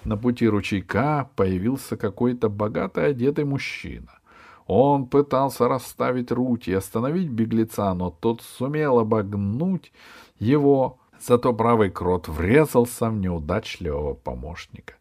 На 0.06 0.18
пути 0.18 0.48
ручейка 0.48 1.30
появился 1.36 1.98
какой-то 1.98 2.48
богато 2.48 3.04
одетый 3.04 3.44
мужчина. 3.44 4.20
Он 4.68 5.08
пытался 5.08 5.68
расставить 5.68 6.32
руки 6.32 6.70
и 6.70 6.74
остановить 6.74 7.30
беглеца, 7.30 7.94
но 7.94 8.10
тот 8.10 8.42
сумел 8.42 9.00
обогнуть 9.00 9.92
его, 10.40 11.00
зато 11.20 11.54
правый 11.54 11.90
крот 11.90 12.28
врезался 12.28 13.10
в 13.10 13.16
неудачливого 13.16 14.14
помощника. 14.14 14.94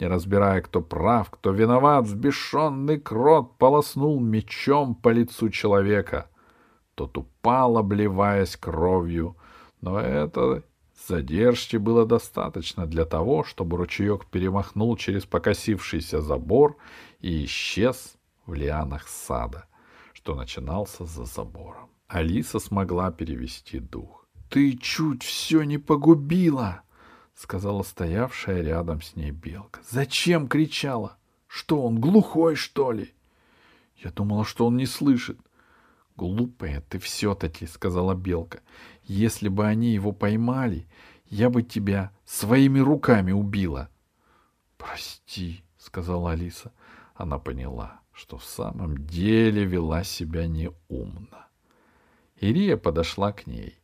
Не 0.00 0.06
разбирая, 0.06 0.60
кто 0.60 0.80
прав, 0.80 1.30
кто 1.30 1.50
виноват, 1.50 2.04
взбешенный 2.04 3.00
крот 3.00 3.58
полоснул 3.58 4.20
мечом 4.20 4.94
по 4.94 5.08
лицу 5.08 5.50
человека. 5.50 6.30
Тот 6.94 7.18
упал, 7.18 7.78
обливаясь 7.78 8.56
кровью, 8.56 9.36
но 9.80 9.98
это 9.98 10.62
задержки 11.08 11.76
было 11.76 12.06
достаточно 12.06 12.86
для 12.86 13.04
того, 13.04 13.44
чтобы 13.44 13.76
ручеек 13.76 14.26
перемахнул 14.26 14.96
через 14.96 15.24
покосившийся 15.26 16.20
забор 16.20 16.76
и 17.20 17.44
исчез 17.44 18.16
в 18.46 18.54
лианах 18.54 19.08
сада, 19.08 19.66
что 20.12 20.34
начинался 20.34 21.04
за 21.04 21.24
забором. 21.24 21.90
Алиса 22.06 22.58
смогла 22.58 23.10
перевести 23.10 23.80
дух. 23.80 24.26
«Ты 24.48 24.76
чуть 24.76 25.22
все 25.22 25.62
не 25.64 25.78
погубила!»— 25.78 26.82
сказала 27.38 27.84
стоявшая 27.84 28.62
рядом 28.62 29.00
с 29.00 29.14
ней 29.14 29.30
белка. 29.30 29.80
«Зачем 29.88 30.48
кричала? 30.48 31.16
Что, 31.46 31.82
он 31.82 32.00
глухой, 32.00 32.56
что 32.56 32.90
ли?» 32.90 33.14
Я 33.96 34.10
думала, 34.10 34.44
что 34.44 34.66
он 34.66 34.76
не 34.76 34.86
слышит. 34.86 35.38
«Глупая 36.16 36.80
ты 36.88 36.98
все-таки»,— 36.98 37.66
сказала 37.68 38.14
белка. 38.14 38.60
«Если 39.04 39.48
бы 39.48 39.66
они 39.66 39.94
его 39.94 40.10
поймали, 40.10 40.88
я 41.26 41.48
бы 41.48 41.62
тебя 41.62 42.10
своими 42.24 42.80
руками 42.80 43.30
убила». 43.30 43.88
«Прости»,— 44.76 45.62
сказала 45.78 46.32
Алиса. 46.32 46.72
Она 47.14 47.38
поняла, 47.38 48.00
что 48.12 48.38
в 48.38 48.44
самом 48.44 49.06
деле 49.06 49.64
вела 49.64 50.02
себя 50.02 50.48
неумно. 50.48 51.46
Ирия 52.40 52.76
подошла 52.76 53.32
к 53.32 53.46
ней. 53.46 53.78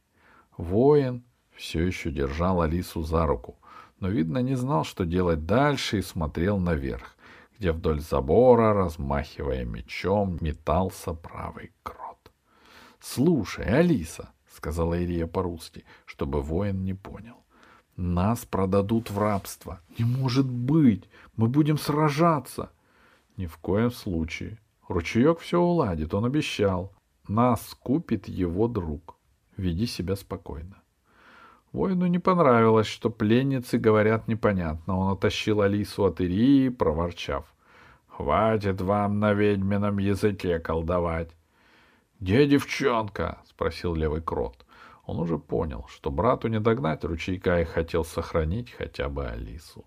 Воин 0.56 1.24
все 1.56 1.82
еще 1.82 2.10
держал 2.10 2.60
Алису 2.60 3.02
за 3.02 3.26
руку, 3.26 3.56
но, 4.00 4.08
видно, 4.08 4.38
не 4.38 4.54
знал, 4.54 4.84
что 4.84 5.04
делать 5.04 5.46
дальше, 5.46 5.98
и 5.98 6.02
смотрел 6.02 6.58
наверх, 6.58 7.16
где 7.58 7.72
вдоль 7.72 8.00
забора, 8.00 8.72
размахивая 8.74 9.64
мечом, 9.64 10.38
метался 10.40 11.12
правый 11.14 11.72
крот.— 11.82 12.32
Слушай, 13.00 13.66
Алиса,— 13.66 14.30
сказала 14.48 14.94
Ирия 14.94 15.26
по-русски, 15.26 15.84
чтобы 16.04 16.40
воин 16.40 16.84
не 16.84 16.94
понял,— 16.94 17.36
нас 17.96 18.44
продадут 18.44 19.10
в 19.10 19.18
рабство. 19.18 19.80
Не 19.98 20.04
может 20.04 20.46
быть! 20.46 21.08
Мы 21.36 21.48
будем 21.48 21.78
сражаться!— 21.78 22.70
Ни 23.36 23.46
в 23.46 23.56
коем 23.58 23.90
случае. 23.90 24.58
Ручеек 24.88 25.38
все 25.38 25.60
уладит, 25.60 26.12
он 26.14 26.24
обещал. 26.24 26.92
Нас 27.26 27.74
купит 27.80 28.28
его 28.28 28.68
друг. 28.68 29.16
Веди 29.56 29.86
себя 29.86 30.14
спокойно. 30.14 30.82
Воину 31.74 32.06
не 32.06 32.20
понравилось, 32.20 32.87
что 32.87 33.10
пленницы 33.10 33.78
говорят 33.78 34.28
непонятно. 34.28 34.96
Он 34.96 35.12
оттащил 35.12 35.60
Алису 35.60 36.04
от 36.04 36.20
Ирии, 36.20 36.68
проворчав. 36.68 37.52
«Хватит 38.06 38.80
вам 38.80 39.18
на 39.18 39.32
ведьмином 39.32 39.98
языке 39.98 40.60
колдовать!» 40.60 41.32
«Где 42.20 42.46
девчонка?»— 42.46 43.38
спросил 43.44 43.96
левый 43.96 44.22
крот. 44.22 44.64
Он 45.04 45.18
уже 45.18 45.37
понял, 45.37 45.84
что 45.88 46.12
брату 46.12 46.46
не 46.46 46.60
догнать 46.60 47.04
ручейка 47.04 47.60
и 47.60 47.64
хотел 47.64 48.04
сохранить 48.04 48.70
хотя 48.70 49.08
бы 49.08 49.26
Алису. 49.26 49.84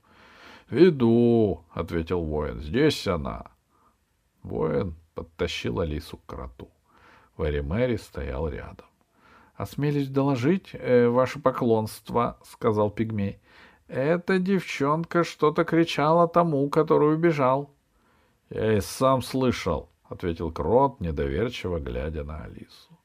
«Веду»,— 0.70 1.64
ответил 1.72 2.22
воин,— 2.22 2.60
«здесь 2.62 3.08
она». 3.08 3.46
Воин 4.44 4.94
подтащил 5.16 5.80
Алису 5.80 6.18
к 6.18 6.26
кроту. 6.26 6.70
Вэри 7.38 7.96
стоял 7.96 8.50
рядом. 8.50 8.88
«Осмелюсь 9.58 10.08
доложить 10.08 10.70
э, 10.74 11.08
ваше 11.08 11.40
поклонство»,— 11.40 12.38
сказал 12.44 12.92
пигмей. 12.92 13.40
«Эта 13.88 14.38
девчонка 14.38 15.24
что-то 15.24 15.64
кричала 15.66 16.28
тому, 16.28 16.70
который 16.70 17.16
убежал». 17.16 17.72
«Я 18.52 18.78
и 18.78 18.82
сам 18.82 19.24
слышал»,— 19.24 19.90
ответил 20.10 20.52
Крот, 20.52 21.00
недоверчиво 21.00 21.80
глядя 21.80 22.24
на 22.24 22.44
Алису. 22.44 23.00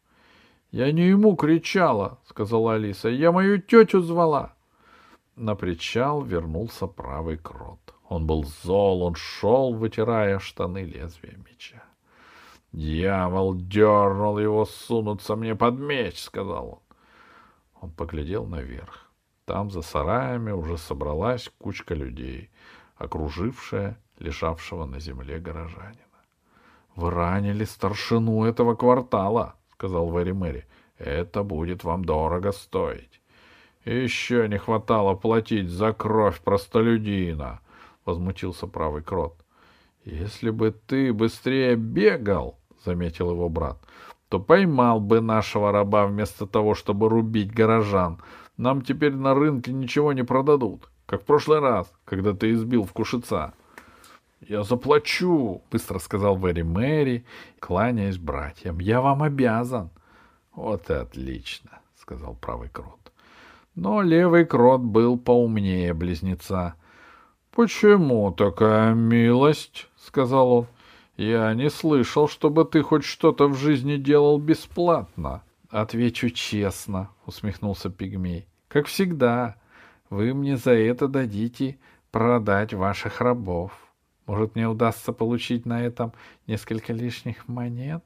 «Я 0.70 0.92
не 0.92 1.08
ему 1.08 1.36
кричала»,— 1.36 2.18
сказала 2.26 2.74
Алиса. 2.74 3.08
«Я 3.08 3.32
мою 3.32 3.58
тетю 3.58 4.02
звала». 4.02 4.54
На 5.36 5.54
причал 5.54 6.22
вернулся 6.22 6.86
правый 6.86 7.38
Крот. 7.38 7.94
Он 8.10 8.26
был 8.26 8.44
зол, 8.62 9.02
он 9.04 9.14
шел, 9.14 9.72
вытирая 9.72 10.38
штаны 10.38 10.84
лезвием 10.84 11.46
меча. 11.50 11.82
Дьявол 12.72 13.54
дернул 13.54 14.38
его 14.38 14.64
сунуться 14.64 15.36
мне 15.36 15.54
под 15.54 15.78
меч, 15.78 16.18
сказал 16.18 16.68
он. 16.68 16.96
Он 17.82 17.90
поглядел 17.90 18.46
наверх. 18.46 19.10
Там 19.44 19.70
за 19.70 19.82
сараями 19.82 20.52
уже 20.52 20.78
собралась 20.78 21.50
кучка 21.58 21.94
людей, 21.94 22.50
окружившая 22.96 23.98
лежавшего 24.18 24.86
на 24.86 25.00
земле 25.00 25.38
горожанина.— 25.38 25.98
Вы 26.96 27.10
ранили 27.10 27.64
старшину 27.64 28.44
этого 28.44 28.74
квартала,— 28.74 29.56
сказал 29.72 30.08
Вэри 30.08 30.32
Мэри.— 30.32 30.66
Это 30.98 31.42
будет 31.42 31.84
вам 31.84 32.04
дорого 32.04 32.52
стоить.— 32.52 33.20
Еще 33.84 34.48
не 34.48 34.58
хватало 34.58 35.14
платить 35.14 35.68
за 35.68 35.92
кровь 35.92 36.40
простолюдина,— 36.40 37.60
возмутился 38.04 38.66
правый 38.66 39.02
крот.— 39.02 39.34
Если 40.04 40.50
бы 40.50 40.70
ты 40.70 41.12
быстрее 41.12 41.76
бегал,— 41.76 42.58
заметил 42.84 43.30
его 43.30 43.48
брат,— 43.48 43.78
то 44.28 44.40
поймал 44.40 45.00
бы 45.00 45.20
нашего 45.20 45.72
раба 45.72 46.06
вместо 46.06 46.46
того, 46.46 46.74
чтобы 46.74 47.08
рубить 47.08 47.52
горожан. 47.52 48.18
Нам 48.56 48.82
теперь 48.82 49.14
на 49.14 49.34
рынке 49.34 49.72
ничего 49.72 50.12
не 50.12 50.22
продадут, 50.22 50.88
как 51.06 51.22
в 51.22 51.24
прошлый 51.26 51.60
раз, 51.60 51.92
когда 52.04 52.32
ты 52.32 52.52
избил 52.52 52.84
вкушица.— 52.84 53.52
Я 54.40 54.62
заплачу,— 54.62 55.62
быстро 55.70 55.98
сказал 55.98 56.36
Вэри 56.36 56.62
Мэри, 56.62 57.24
кланяясь 57.60 58.18
братьям.— 58.18 58.78
Я 58.80 59.00
вам 59.00 59.22
обязан.— 59.22 59.90
Вот 60.54 60.90
и 60.90 60.94
отлично,— 60.94 61.80
сказал 62.00 62.34
правый 62.34 62.68
крот. 62.68 63.12
Но 63.74 64.02
левый 64.02 64.44
крот 64.44 64.80
был 64.80 65.18
поумнее 65.18 65.94
близнеца.— 65.94 66.74
Почему 67.54 68.32
такая 68.32 68.94
милость?— 68.94 69.88
сказал 69.96 70.52
он.— 70.52 70.66
я 71.16 71.52
не 71.54 71.70
слышал, 71.70 72.28
чтобы 72.28 72.64
ты 72.64 72.82
хоть 72.82 73.04
что-то 73.04 73.48
в 73.48 73.56
жизни 73.56 73.96
делал 73.96 74.38
бесплатно. 74.38 75.42
Отвечу 75.68 76.30
честно, 76.30 77.10
усмехнулся 77.26 77.90
пигмей. 77.90 78.46
Как 78.68 78.86
всегда, 78.86 79.56
вы 80.10 80.34
мне 80.34 80.56
за 80.56 80.72
это 80.72 81.08
дадите 81.08 81.78
продать 82.10 82.74
ваших 82.74 83.20
рабов. 83.20 83.72
Может, 84.26 84.54
мне 84.54 84.68
удастся 84.68 85.12
получить 85.12 85.66
на 85.66 85.82
этом 85.82 86.12
несколько 86.46 86.92
лишних 86.92 87.48
монет? 87.48 88.04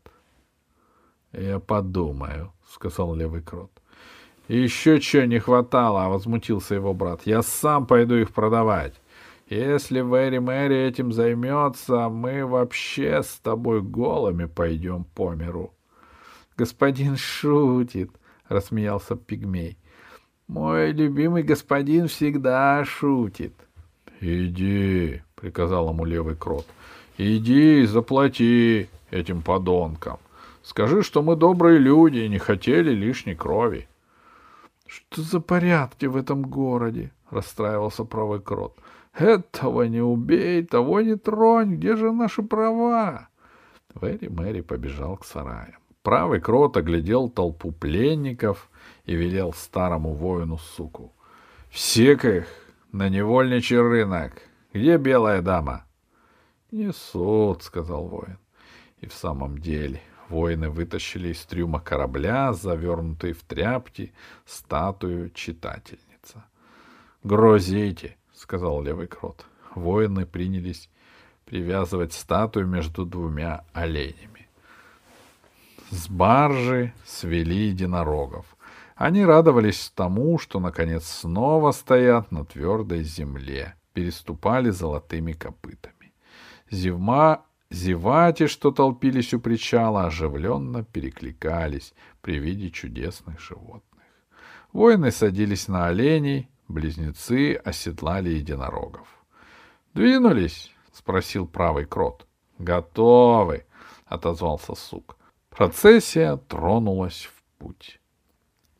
Я 1.33 1.59
подумаю, 1.59 2.53
сказал 2.71 3.15
левый 3.15 3.43
крот. 3.43 3.71
Еще 4.49 5.01
что 5.01 5.27
не 5.27 5.41
хватало, 5.41 6.09
возмутился 6.09 6.77
его 6.77 6.95
брат. 6.95 7.23
Я 7.25 7.43
сам 7.43 7.87
пойду 7.87 8.15
их 8.15 8.33
продавать. 8.33 8.95
Если 9.49 10.01
Вэри 10.01 10.39
Мэри 10.39 10.77
этим 10.89 11.13
займется, 11.13 12.09
мы 12.09 12.45
вообще 12.45 13.23
с 13.23 13.39
тобой 13.39 13.81
голыми 13.81 14.47
пойдем 14.47 15.05
по 15.05 15.35
миру.— 15.35 15.73
Господин 16.57 17.17
шутит,— 17.17 18.11
рассмеялся 18.49 19.15
пигмей.— 19.15 19.79
Мой 20.49 20.91
любимый 20.91 21.45
господин 21.45 22.09
всегда 22.09 22.85
шутит.— 22.85 23.55
Иди,— 24.21 25.23
приказал 25.37 25.91
ему 25.91 26.05
левый 26.05 26.35
крот.— 26.35 26.67
Иди 27.19 27.83
и 27.83 27.87
заплати 27.87 28.89
этим 29.13 29.43
подонкам. 29.43 30.19
Скажи, 30.65 31.03
что 31.03 31.23
мы 31.23 31.37
добрые 31.37 31.79
люди 31.79 32.19
и 32.19 32.29
не 32.29 32.39
хотели 32.39 32.91
лишней 32.91 33.37
крови.— 33.37 33.87
Что 34.89 35.23
за 35.23 35.39
порядки 35.39 36.07
в 36.07 36.17
этом 36.17 36.43
городе?— 36.43 37.13
расстраивался 37.31 38.03
правый 38.03 38.41
крот. 38.41 38.77
Этого 39.17 39.85
не 39.85 40.03
убей, 40.03 40.63
того 40.63 41.01
не 41.01 41.17
тронь, 41.17 41.77
где 41.77 41.97
же 41.97 42.13
наши 42.13 42.43
права? 42.43 43.29
Вэри 43.95 44.29
Мэри 44.29 44.61
побежал 44.61 45.17
к 45.17 45.25
сараям. 45.25 45.81
Правый 46.03 46.41
крот 46.41 46.77
оглядел 46.77 47.31
толпу 47.31 47.73
пленников 47.73 48.71
и 49.07 49.17
велел 49.17 49.55
старому 49.55 50.13
воину 50.13 50.59
суку.— 50.59 51.15
Всех 51.71 52.25
их 52.25 52.47
на 52.93 53.09
невольничий 53.09 53.79
рынок. 53.79 54.35
Где 54.73 54.99
белая 54.99 55.41
дама?— 55.41 55.87
Несут,— 56.71 57.63
сказал 57.65 58.07
воин. 58.07 58.39
И 59.01 59.07
в 59.07 59.15
самом 59.15 59.59
деле 59.59 60.03
воины 60.29 60.69
вытащили 60.69 61.29
из 61.29 61.43
трюма 61.47 61.81
корабля, 61.81 62.53
завернутый 62.53 63.33
в 63.33 63.43
тряпки, 63.45 64.13
статую 64.45 65.31
читательница.— 65.31 66.45
Грозите!— 67.25 68.17
сказал 68.47 68.81
левый 68.81 69.09
крот. 69.09 69.45
Воины 69.75 70.25
принялись 70.25 70.89
привязывать 71.47 72.13
статую 72.13 72.69
между 72.69 73.05
двумя 73.05 73.65
оленями. 73.73 74.49
С 75.91 76.09
баржи 76.09 76.93
свели 77.05 77.67
единорогов. 77.71 78.47
Они 78.95 79.25
радовались 79.25 79.91
тому, 79.97 80.39
что, 80.39 80.61
наконец, 80.61 81.07
снова 81.07 81.73
стоят 81.73 82.31
на 82.31 82.45
твердой 82.45 83.03
земле, 83.03 83.75
переступали 83.95 84.71
золотыми 84.71 85.33
копытами. 85.33 86.13
Зевма, 86.71 87.45
зевати, 87.69 88.47
что 88.47 88.71
толпились 88.71 89.35
у 89.35 89.41
причала, 89.41 90.07
оживленно 90.07 90.85
перекликались 90.85 91.95
при 92.23 92.39
виде 92.39 92.71
чудесных 92.71 93.41
животных. 93.41 94.05
Воины 94.73 95.11
садились 95.11 95.67
на 95.67 95.89
оленей, 95.89 96.49
Близнецы 96.69 97.55
оседлали 97.55 98.31
единорогов. 98.31 99.07
«Двинулись?»— 99.95 100.73
спросил 100.93 101.47
правый 101.47 101.85
крот. 101.85 102.27
«Готовы!»— 102.59 103.65
отозвался 104.07 104.75
сук. 104.75 105.17
Процессия 105.51 106.37
тронулась 106.37 107.25
в 107.25 107.43
путь. 107.59 108.01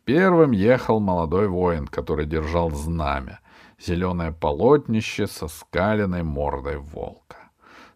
Первым 0.05 0.51
ехал 0.51 1.01
молодой 1.01 1.49
воин, 1.49 1.87
который 1.87 2.27
держал 2.27 2.71
знамя, 2.71 3.41
зеленое 3.79 4.33
полотнище 4.33 5.27
со 5.27 5.49
скаленной 5.49 6.23
мордой 6.23 6.79
волка. 6.79 7.51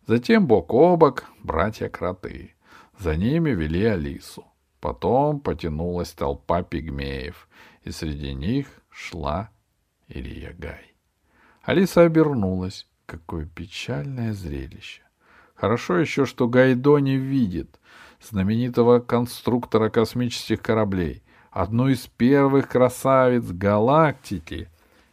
Затем 0.06 0.46
бок 0.46 0.72
о 0.72 0.96
бок 0.96 1.24
братья-кроты. 1.42 2.54
За 2.98 3.16
ними 3.16 3.50
вели 3.50 3.84
Алису. 3.84 4.44
Потом 4.80 5.40
потянулась 5.40 6.12
толпа 6.12 6.62
пигмеев, 6.62 7.48
и 7.82 7.90
среди 7.90 8.34
них 8.34 8.66
шла 8.88 9.50
Илья 10.10 10.52
Гай. 10.58 10.92
Алиса 11.62 12.02
обернулась. 12.02 12.86
Какое 13.06 13.44
печальное 13.44 14.32
зрелище. 14.32 15.02
Хорошо 15.54 15.98
еще, 15.98 16.26
что 16.26 16.48
Гайдо 16.48 16.98
не 16.98 17.16
видит 17.16 17.80
знаменитого 18.22 19.00
конструктора 19.00 19.88
космических 19.88 20.62
кораблей, 20.62 21.22
одну 21.50 21.88
из 21.88 22.06
первых 22.06 22.68
красавиц 22.68 23.44
галактики. 23.44 24.68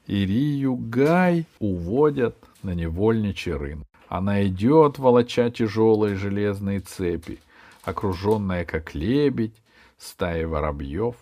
Ирию 0.05 0.75
Гай 0.75 1.45
уводят 1.59 2.37
на 2.63 2.73
невольничий 2.73 3.53
рынок. 3.53 3.87
Она 4.07 4.45
идет, 4.45 4.99
волоча 4.99 5.49
тяжелые 5.49 6.15
железные 6.15 6.79
цепи, 6.79 7.39
окруженная, 7.83 8.63
как 8.63 8.93
лебедь, 8.93 9.55
стаей 9.97 10.45
воробьев, 10.45 11.15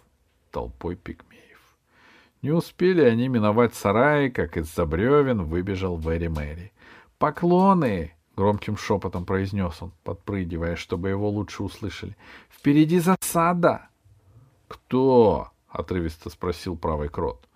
толпой 0.52 0.96
пигмей. 0.96 1.35
Не 2.46 2.52
успели 2.52 3.02
они 3.02 3.28
миновать 3.28 3.74
сарай, 3.74 4.30
как 4.30 4.56
из-за 4.56 4.86
бревен 4.86 5.46
выбежал 5.46 5.96
Вэри 5.96 6.28
Мэри. 6.28 6.74
«Поклоны!»— 7.18 8.14
громким 8.38 8.78
шепотом 8.78 9.26
произнес 9.26 9.82
он, 9.82 9.92
подпрыгивая, 10.04 10.76
чтобы 10.76 11.10
его 11.10 11.28
лучше 11.28 11.64
услышали. 11.64 12.16
«Впереди 12.52 13.00
засада!» 13.00 13.88
«Кто?»— 14.68 15.50
отрывисто 15.70 16.30
спросил 16.30 16.78
правый 16.78 17.10
крот. 17.10 17.48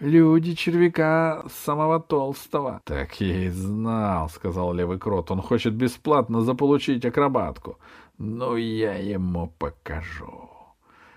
«Люди 0.00 0.54
червяка 0.54 1.42
самого 1.64 1.98
толстого». 1.98 2.82
«Так 2.84 3.18
я 3.22 3.44
и 3.44 3.48
знал»,— 3.48 4.28
сказал 4.34 4.74
левый 4.74 4.98
крот. 4.98 5.30
«Он 5.30 5.40
хочет 5.40 5.72
бесплатно 5.72 6.42
заполучить 6.42 7.06
акробатку. 7.06 7.78
Ну, 8.18 8.56
я 8.56 8.96
ему 8.96 9.50
покажу». 9.58 10.55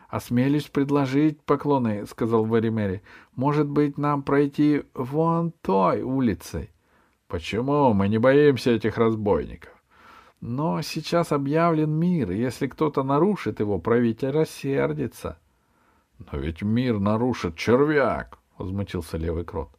«Осмелюсь 0.09 0.65
предложить 0.67 1.39
поклоны»,— 1.41 2.05
сказал 2.07 2.43
Вэри 2.43 3.01
«Может 3.35 3.69
быть, 3.69 3.99
нам 3.99 4.23
пройти 4.23 4.83
вон 4.95 5.51
той 5.61 6.01
улицей?» 6.01 6.71
«Почему? 7.27 7.93
Мы 7.93 8.09
не 8.09 8.17
боимся 8.17 8.71
этих 8.71 8.97
разбойников». 8.97 9.71
«Но 10.41 10.81
сейчас 10.81 11.31
объявлен 11.31 11.91
мир, 11.91 12.31
и 12.31 12.39
если 12.39 12.65
кто-то 12.65 13.03
нарушит 13.03 13.59
его, 13.59 13.77
правитель 13.77 14.31
рассердится». 14.31 15.37
«Но 16.17 16.39
ведь 16.39 16.63
мир 16.63 16.99
нарушит 16.99 17.55
червяк»,— 17.55 18.39
возмутился 18.57 19.17
левый 19.17 19.45
крот. 19.45 19.69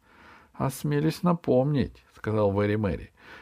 «Осмелюсь 0.53 1.23
напомнить»,— 1.23 2.03
сказал 2.15 2.51
Вэри 2.51 2.77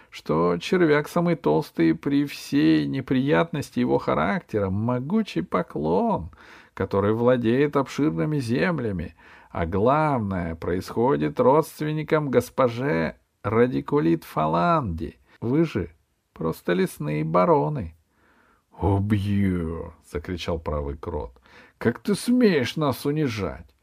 что 0.10 0.58
червяк 0.58 1.08
самый 1.08 1.36
толстый 1.36 1.94
при 1.94 2.26
всей 2.26 2.88
неприятности 2.88 3.80
его 3.80 4.00
характера, 4.00 4.70
могучий 4.70 5.42
поклон, 5.42 6.32
который 6.80 7.12
владеет 7.12 7.76
обширными 7.76 8.40
землями, 8.40 9.14
а 9.50 9.66
главное, 9.66 10.56
происходит 10.56 11.38
родственником 11.38 12.32
госпоже 12.32 13.18
Радикулит 13.44 14.24
Фаланди. 14.24 15.20
Вы 15.42 15.66
же 15.66 15.90
просто 16.32 16.72
лесные 16.72 17.26
бароны.— 17.26 17.98
Убью!— 18.82 19.94
закричал 20.10 20.58
правый 20.58 20.96
крот.— 20.96 21.34
Как 21.78 22.00
ты 22.00 22.16
смеешь 22.16 22.78
нас 22.78 23.06
унижать? 23.06 23.76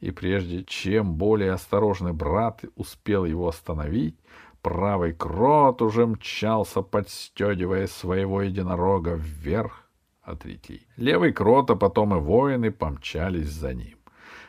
И 0.00 0.10
прежде 0.10 0.64
чем 0.64 1.14
более 1.14 1.52
осторожный 1.52 2.12
брат 2.12 2.64
успел 2.74 3.24
его 3.24 3.46
остановить, 3.46 4.18
правый 4.62 5.12
крот 5.12 5.80
уже 5.80 6.08
мчался, 6.08 6.82
подстегивая 6.82 7.86
своего 7.86 8.42
единорога 8.42 9.12
вверх 9.14 9.81
от 10.22 10.46
реки. 10.46 10.86
Левый 10.96 11.32
крот, 11.32 11.70
а 11.70 11.76
потом 11.76 12.14
и 12.14 12.20
воины 12.20 12.70
помчались 12.70 13.50
за 13.50 13.74
ним. 13.74 13.98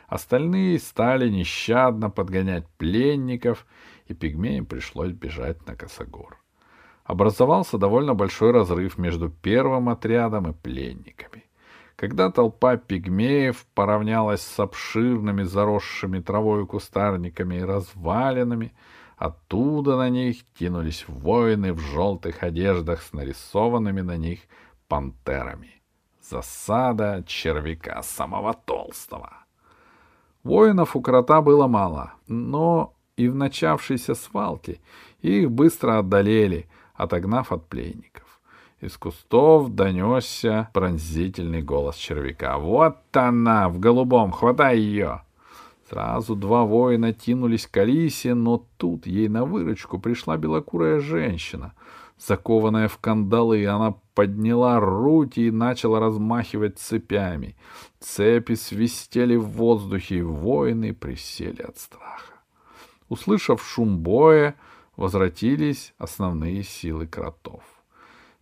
Остальные 0.06 0.78
стали 0.78 1.28
нещадно 1.28 2.10
подгонять 2.10 2.68
пленников, 2.78 3.66
и 4.06 4.14
пигмеям 4.14 4.66
пришлось 4.66 5.12
бежать 5.12 5.66
на 5.66 5.74
косогор. 5.74 6.38
Образовался 7.04 7.78
довольно 7.78 8.14
большой 8.14 8.52
разрыв 8.52 8.98
между 8.98 9.28
первым 9.30 9.88
отрядом 9.88 10.50
и 10.50 10.54
пленниками. 10.54 11.44
Когда 11.96 12.30
толпа 12.30 12.76
пигмеев 12.76 13.66
поравнялась 13.74 14.42
с 14.42 14.58
обширными 14.58 15.42
заросшими 15.42 16.18
травой 16.20 16.66
кустарниками 16.66 17.56
и 17.56 17.62
развалинами, 17.62 18.72
оттуда 19.16 19.96
на 19.96 20.08
них 20.08 20.44
кинулись 20.58 21.04
воины 21.08 21.72
в 21.72 21.78
желтых 21.78 22.42
одеждах 22.42 23.02
с 23.02 23.12
нарисованными 23.12 24.00
на 24.00 24.16
них 24.16 24.40
пантерами. 24.88 25.82
Засада 26.20 27.22
червяка 27.26 28.02
самого 28.02 28.54
толстого. 28.54 29.30
Воинов 30.42 30.96
у 30.96 31.00
крота 31.00 31.42
было 31.42 31.66
мало, 31.66 32.14
но 32.26 32.94
и 33.16 33.28
в 33.28 33.34
начавшейся 33.34 34.14
свалке 34.14 34.80
их 35.20 35.50
быстро 35.50 35.98
отдалели, 35.98 36.68
отогнав 36.94 37.52
от 37.52 37.66
пленников. 37.66 38.40
Из 38.80 38.96
кустов 38.96 39.70
донесся 39.70 40.68
пронзительный 40.72 41.62
голос 41.62 41.96
червяка. 41.96 42.58
«Вот 42.58 42.98
она, 43.16 43.68
в 43.68 43.78
голубом, 43.78 44.32
хватай 44.32 44.78
ее!» 44.78 45.22
Сразу 45.88 46.34
два 46.34 46.64
воина 46.64 47.12
тянулись 47.12 47.66
к 47.66 47.76
Алисе, 47.76 48.34
но 48.34 48.64
тут 48.78 49.06
ей 49.06 49.28
на 49.28 49.44
выручку 49.44 49.98
пришла 49.98 50.36
белокурая 50.36 51.00
женщина— 51.00 51.74
Закованная 52.18 52.88
в 52.88 52.98
кандалы, 52.98 53.66
она 53.66 53.96
подняла 54.14 54.78
руки 54.80 55.48
и 55.48 55.50
начала 55.50 55.98
размахивать 56.00 56.78
цепями. 56.78 57.56
Цепи 58.00 58.54
свистели 58.54 59.36
в 59.36 59.46
воздухе, 59.46 60.18
и 60.18 60.22
воины 60.22 60.94
присели 60.94 61.62
от 61.62 61.78
страха. 61.78 62.34
Услышав 63.08 63.62
шум 63.62 63.98
боя, 63.98 64.54
возвратились 64.96 65.92
основные 65.98 66.62
силы 66.62 67.06
кротов. 67.06 67.62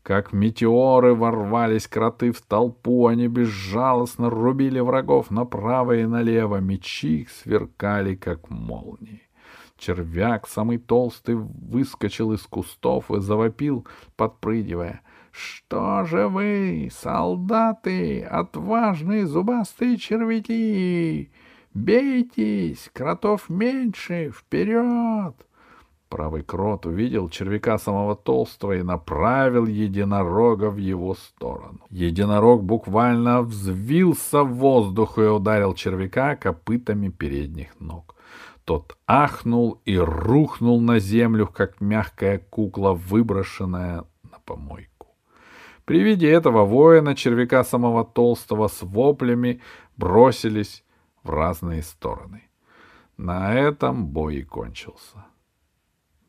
Как 0.02 0.32
метеоры 0.32 1.14
ворвались 1.14 1.86
кроты 1.86 2.32
в 2.32 2.42
толпу, 2.42 3.06
они 3.06 3.28
безжалостно 3.28 4.28
рубили 4.30 4.80
врагов 4.80 5.30
направо 5.30 5.96
и 5.96 6.04
налево, 6.04 6.56
мечи 6.56 7.20
их 7.20 7.30
сверкали, 7.30 8.16
как 8.16 8.50
молнии. 8.50 9.22
Червяк, 9.82 10.46
самый 10.46 10.78
толстый, 10.78 11.34
выскочил 11.34 12.32
из 12.32 12.42
кустов 12.42 13.10
и 13.10 13.18
завопил, 13.18 13.84
подпрыгивая. 14.14 15.00
«Что 15.32 16.04
же 16.04 16.28
вы, 16.28 16.88
солдаты, 16.92 18.22
отважные 18.22 19.26
зубастые 19.26 19.96
червяки? 19.96 21.32
Бейтесь, 21.74 22.90
кротов 22.92 23.48
меньше, 23.48 24.30
вперед!» 24.30 25.34
Правый 26.08 26.44
крот 26.44 26.86
увидел 26.86 27.28
червяка 27.28 27.76
самого 27.76 28.14
толстого 28.14 28.76
и 28.76 28.82
направил 28.82 29.66
единорога 29.66 30.70
в 30.70 30.76
его 30.76 31.14
сторону. 31.14 31.80
Единорог 31.90 32.62
буквально 32.62 33.42
взвился 33.42 34.44
в 34.44 34.52
воздух 34.54 35.18
и 35.18 35.22
ударил 35.22 35.74
червяка 35.74 36.36
копытами 36.36 37.08
передних 37.08 37.80
ног. 37.80 38.11
Тот 38.64 38.96
ахнул 39.06 39.80
и 39.84 39.96
рухнул 39.96 40.80
на 40.80 41.00
землю, 41.00 41.46
как 41.46 41.80
мягкая 41.80 42.38
кукла, 42.38 42.92
выброшенная 42.92 44.04
на 44.22 44.38
помойку. 44.44 45.08
При 45.84 46.02
виде 46.02 46.30
этого 46.30 46.64
воина 46.64 47.16
червяка 47.16 47.64
самого 47.64 48.04
толстого 48.04 48.68
с 48.68 48.82
воплями 48.82 49.60
бросились 49.96 50.84
в 51.24 51.30
разные 51.30 51.82
стороны. 51.82 52.42
На 53.16 53.54
этом 53.54 54.06
бой 54.06 54.36
и 54.36 54.42
кончился. 54.44 55.26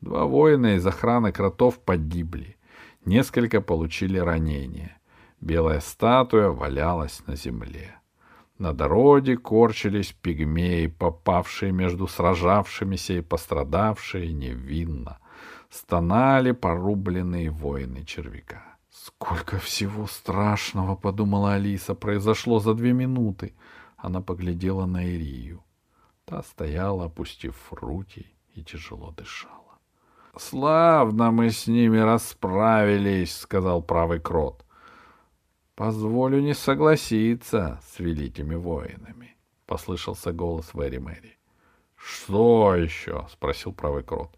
Два 0.00 0.24
воина 0.24 0.74
из 0.74 0.86
охраны 0.86 1.32
кротов 1.32 1.78
погибли. 1.78 2.56
Несколько 3.04 3.60
получили 3.60 4.18
ранения. 4.18 4.98
Белая 5.40 5.80
статуя 5.80 6.48
валялась 6.48 7.22
на 7.26 7.36
земле. 7.36 8.00
На 8.58 8.72
дороге 8.72 9.36
корчились 9.36 10.12
пигмеи, 10.12 10.86
попавшие 10.86 11.72
между 11.72 12.06
сражавшимися 12.06 13.14
и 13.14 13.20
пострадавшие 13.20 14.32
невинно. 14.32 15.18
Стонали 15.70 16.52
порубленные 16.52 17.50
воины 17.50 18.04
червяка. 18.04 18.76
«Сколько 18.90 19.58
всего 19.58 20.06
страшного!»— 20.06 20.94
подумала 21.02 21.54
Алиса. 21.54 21.94
«Произошло 21.94 22.60
за 22.60 22.74
две 22.74 22.92
минуты!» 22.92 23.54
Она 23.96 24.20
поглядела 24.20 24.86
на 24.86 25.04
Ирию. 25.04 25.64
Та 26.24 26.42
стояла, 26.42 27.06
опустив 27.06 27.72
руки, 27.72 28.26
и 28.54 28.62
тяжело 28.62 29.10
дышала.— 29.10 29.78
Славно 30.38 31.30
мы 31.30 31.50
с 31.50 31.66
ними 31.66 31.98
расправились,— 31.98 33.36
сказал 33.40 33.82
правый 33.82 34.20
крот.— 34.20 34.63
Позволю 35.74 36.40
не 36.40 36.54
согласиться 36.54 37.80
с 37.84 37.98
великими 37.98 38.54
воинами,— 38.54 39.36
послышался 39.66 40.32
голос 40.32 40.72
Вэри 40.72 40.98
Мэри.— 40.98 41.36
Что 41.96 42.76
еще?— 42.76 43.26
спросил 43.32 43.72
правый 43.72 44.04
крот. 44.04 44.30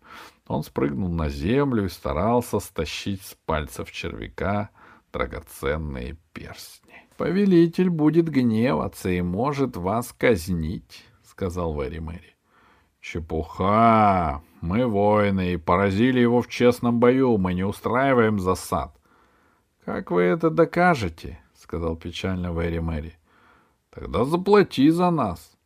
Он 0.47 0.63
спрыгнул 0.63 1.11
на 1.11 1.29
землю 1.29 1.85
и 1.85 1.91
старался 1.91 2.59
стащить 2.59 3.23
с 3.23 3.37
пальцев 3.45 3.93
червяка 3.93 4.71
драгоценные 5.13 6.17
перстни.— 6.33 7.07
Повелитель 7.19 7.91
будет 7.91 8.31
гневаться 8.31 9.11
и 9.11 9.21
может 9.21 9.77
вас 9.77 10.15
казнить,— 10.17 11.05
сказал 11.23 11.75
Вэри 11.75 11.99
Мэри. 11.99 12.35
Чепуха! 13.03 14.43
Мы 14.63 14.87
воины 14.87 15.53
и 15.53 15.57
поразили 15.59 16.19
его 16.19 16.41
в 16.41 16.49
честном 16.49 16.99
бою. 16.99 17.37
Мы 17.37 17.53
не 17.53 17.63
устраиваем 17.63 18.41
засад.— 18.41 18.97
Как 19.87 20.11
вы 20.11 20.23
это 20.23 20.51
докажете?— 20.51 21.39
сказал 21.55 21.95
печально 21.97 22.53
Вэри 22.53 22.81
Мэри.— 22.81 23.15
Тогда 23.91 24.25
заплати 24.25 24.91
за 24.91 25.11
нас. 25.11 25.57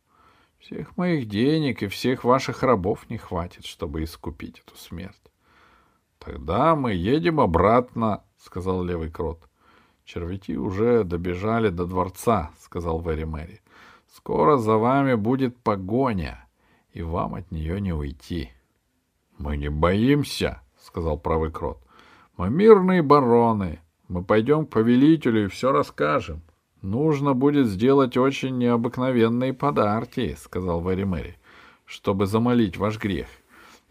Всех 0.59 0.95
моих 0.95 1.27
денег 1.27 1.81
и 1.81 1.87
всех 1.87 2.23
ваших 2.23 2.61
рабов 2.61 3.09
не 3.09 3.17
хватит, 3.17 3.65
чтобы 3.65 4.03
искупить 4.03 4.59
эту 4.59 4.77
смерть.— 4.77 5.31
Тогда 6.19 6.75
мы 6.75 6.93
едем 6.93 7.39
обратно,— 7.39 8.23
сказал 8.37 8.83
левый 8.83 9.09
крот.— 9.09 9.49
Червяки 10.05 10.55
уже 10.55 11.03
добежали 11.03 11.69
до 11.69 11.87
дворца,— 11.87 12.51
сказал 12.59 12.99
Вэри 12.99 13.23
Мэри.— 13.23 13.61
Скоро 14.07 14.57
за 14.57 14.77
вами 14.77 15.15
будет 15.15 15.57
погоня.— 15.57 16.45
и 16.93 17.01
вам 17.01 17.33
от 17.33 17.49
нее 17.49 17.81
не 17.81 17.91
уйти.— 17.91 18.51
Мы 19.39 19.57
не 19.57 19.69
боимся,— 19.69 20.61
сказал 20.79 21.17
правый 21.17 21.51
крот.— 21.51 21.79
Мы 22.37 22.51
мирные 22.51 23.01
бароны. 23.01 23.79
Мы 24.11 24.25
пойдем 24.25 24.65
к 24.65 24.71
повелителю 24.71 25.45
и 25.45 25.47
все 25.47 25.71
расскажем.— 25.71 26.41
Нужно 26.81 27.33
будет 27.33 27.67
сделать 27.67 28.17
очень 28.17 28.57
необыкновенные 28.57 29.53
подарки,— 29.53 30.35
сказал 30.37 30.81
Вэри 30.81 31.05
Мэри,— 31.05 31.37
чтобы 31.85 32.25
замолить 32.25 32.75
ваш 32.75 32.99
грех. 32.99 33.29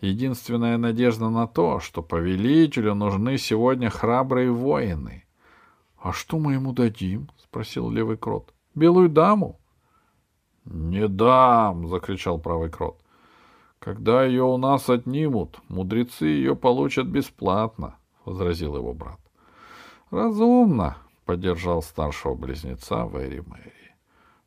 Единственная 0.03 0.77
надежда 0.77 1.31
на 1.31 1.47
то, 1.47 1.81
что 1.81 2.03
повелителю 2.03 2.95
нужны 2.95 3.39
сегодня 3.39 3.89
храбрые 3.89 4.51
воины.— 4.51 5.25
А 5.99 6.13
что 6.13 6.39
мы 6.39 6.53
ему 6.53 6.75
дадим?— 6.75 7.31
спросил 7.39 7.91
левый 7.91 8.19
крот.— 8.19 8.53
Белую 8.75 9.09
даму? 9.09 9.59
«Не 10.67 11.09
дам!»— 11.09 11.87
закричал 11.89 12.39
правый 12.39 12.69
крот. 12.69 13.01
«Когда 13.79 14.27
ее 14.27 14.43
у 14.43 14.59
нас 14.59 14.91
отнимут, 14.91 15.59
мудрецы 15.69 16.27
ее 16.27 16.55
получат 16.55 17.07
бесплатно»,— 17.07 17.97
возразил 18.27 18.77
его 18.77 18.93
брат. 18.93 19.20
«Разумно»,— 20.11 20.97
поддержал 21.25 21.83
старшего 21.83 22.35
близнеца 22.35 23.05
Вэри 23.05 23.41
Мэри. 23.47 23.95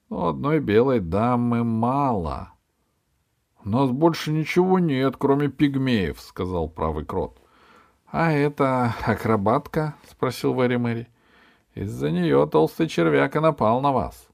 «Но 0.09 0.27
одной 0.27 0.59
белой 0.59 0.99
дамы 0.99 1.63
мало». 1.63 2.51
«У 3.63 3.69
нас 3.69 3.89
больше 3.91 4.31
ничего 4.31 4.79
нет, 4.79 5.15
кроме 5.17 5.47
пигмеев»,— 5.47 6.19
сказал 6.21 6.67
правый 6.67 7.05
крот. 7.05 7.41
«А 8.11 8.31
это 8.31 8.93
акробатка?»— 9.05 9.95
спросил 10.09 10.53
Вэри 10.53 10.75
Мэри. 10.75 11.07
«Из-за 11.75 12.11
нее 12.11 12.47
толстый 12.51 12.87
червяк 12.87 13.35
и 13.35 13.39
напал 13.39 13.79
на 13.81 13.91
вас». 13.91 14.27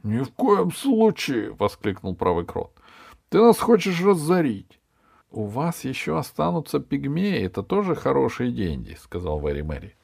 —Ни 0.02 0.22
в 0.22 0.32
коем 0.32 0.72
случае!— 0.72 1.54
воскликнул 1.58 2.16
правый 2.16 2.46
крот.— 2.46 2.72
Ты 3.28 3.38
нас 3.38 3.58
хочешь 3.58 4.02
разорить.— 4.02 4.80
У 5.30 5.44
вас 5.44 5.84
еще 5.84 6.16
останутся 6.16 6.80
пигмеи, 6.80 7.44
это 7.44 7.62
тоже 7.62 7.94
хорошие 7.94 8.50
деньги,— 8.50 8.96
сказал 9.00 9.38
Вэри 9.40 9.60
Мэри.— 9.60 9.94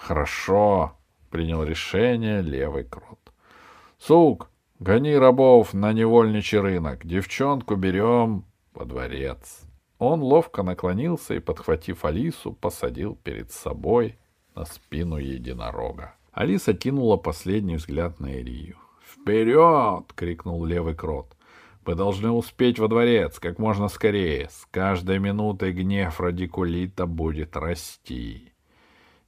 Хорошо,— 0.00 0.92
принял 1.30 1.62
решение 1.62 2.40
левый 2.40 2.84
крот.— 2.84 3.18
Сук, 3.98 4.50
гони 4.78 5.14
рабов 5.14 5.74
на 5.74 5.92
невольничий 5.92 6.58
рынок, 6.58 7.04
девчонку 7.04 7.74
берем 7.74 8.44
во 8.74 8.84
дворец. 8.84 9.62
Он 9.98 10.22
ловко 10.22 10.62
наклонился 10.62 11.34
и, 11.34 11.40
подхватив 11.40 12.04
Алису, 12.04 12.52
посадил 12.52 13.16
перед 13.16 13.50
собой 13.50 14.16
на 14.54 14.64
спину 14.64 15.16
единорога. 15.16 16.14
Алиса 16.32 16.72
кинула 16.72 17.16
последний 17.16 17.76
взгляд 17.76 18.20
на 18.20 18.32
Ирию. 18.32 18.76
«Вперед!»— 19.04 20.04
крикнул 20.14 20.64
левый 20.64 20.94
крот. 20.94 21.36
«Мы 21.84 21.94
должны 21.96 22.30
успеть 22.30 22.78
во 22.78 22.86
дворец 22.86 23.38
как 23.40 23.58
можно 23.58 23.88
скорее. 23.88 24.48
С 24.50 24.68
каждой 24.70 25.18
минутой 25.18 25.72
гнев 25.72 26.20
радикулита 26.20 27.06
будет 27.06 27.56
расти». 27.56 28.47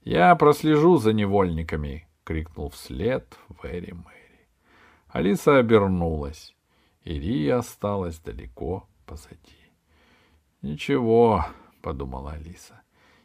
«Я 0.03 0.35
прослежу 0.35 0.97
за 0.97 1.13
невольниками!»— 1.13 2.09
крикнул 2.25 2.71
вслед 2.71 3.37
Вэри 3.49 3.93
Мэри. 3.93 4.49
Алиса 5.09 5.59
обернулась. 5.59 6.55
Ирия 7.05 7.59
осталась 7.59 8.19
далеко 8.19 8.89
позади. 9.05 9.59
«Ничего»,— 10.63 11.45
подумала 11.83 12.33
Алиса. 12.33 12.81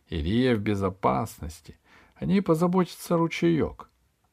«Ирия 0.09 0.55
в 0.55 0.59
безопасности. 0.59 1.79
О 2.15 2.25
ней 2.25 2.41
позаботится 2.41 3.17
ручеек. 3.17 3.89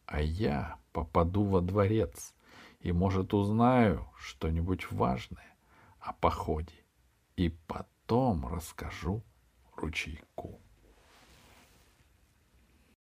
А 0.07 0.21
я 0.21 0.77
попаду 0.93 1.45
во 1.45 1.61
дворец 1.61 2.35
и, 2.81 2.91
может, 2.93 3.35
узнаю 3.35 4.09
что-нибудь 4.19 4.91
важное 4.91 5.57
о 6.01 6.13
походе 6.13 6.75
и 7.37 7.51
потом 7.67 8.47
расскажу 8.47 9.23
ручейку. 9.77 10.62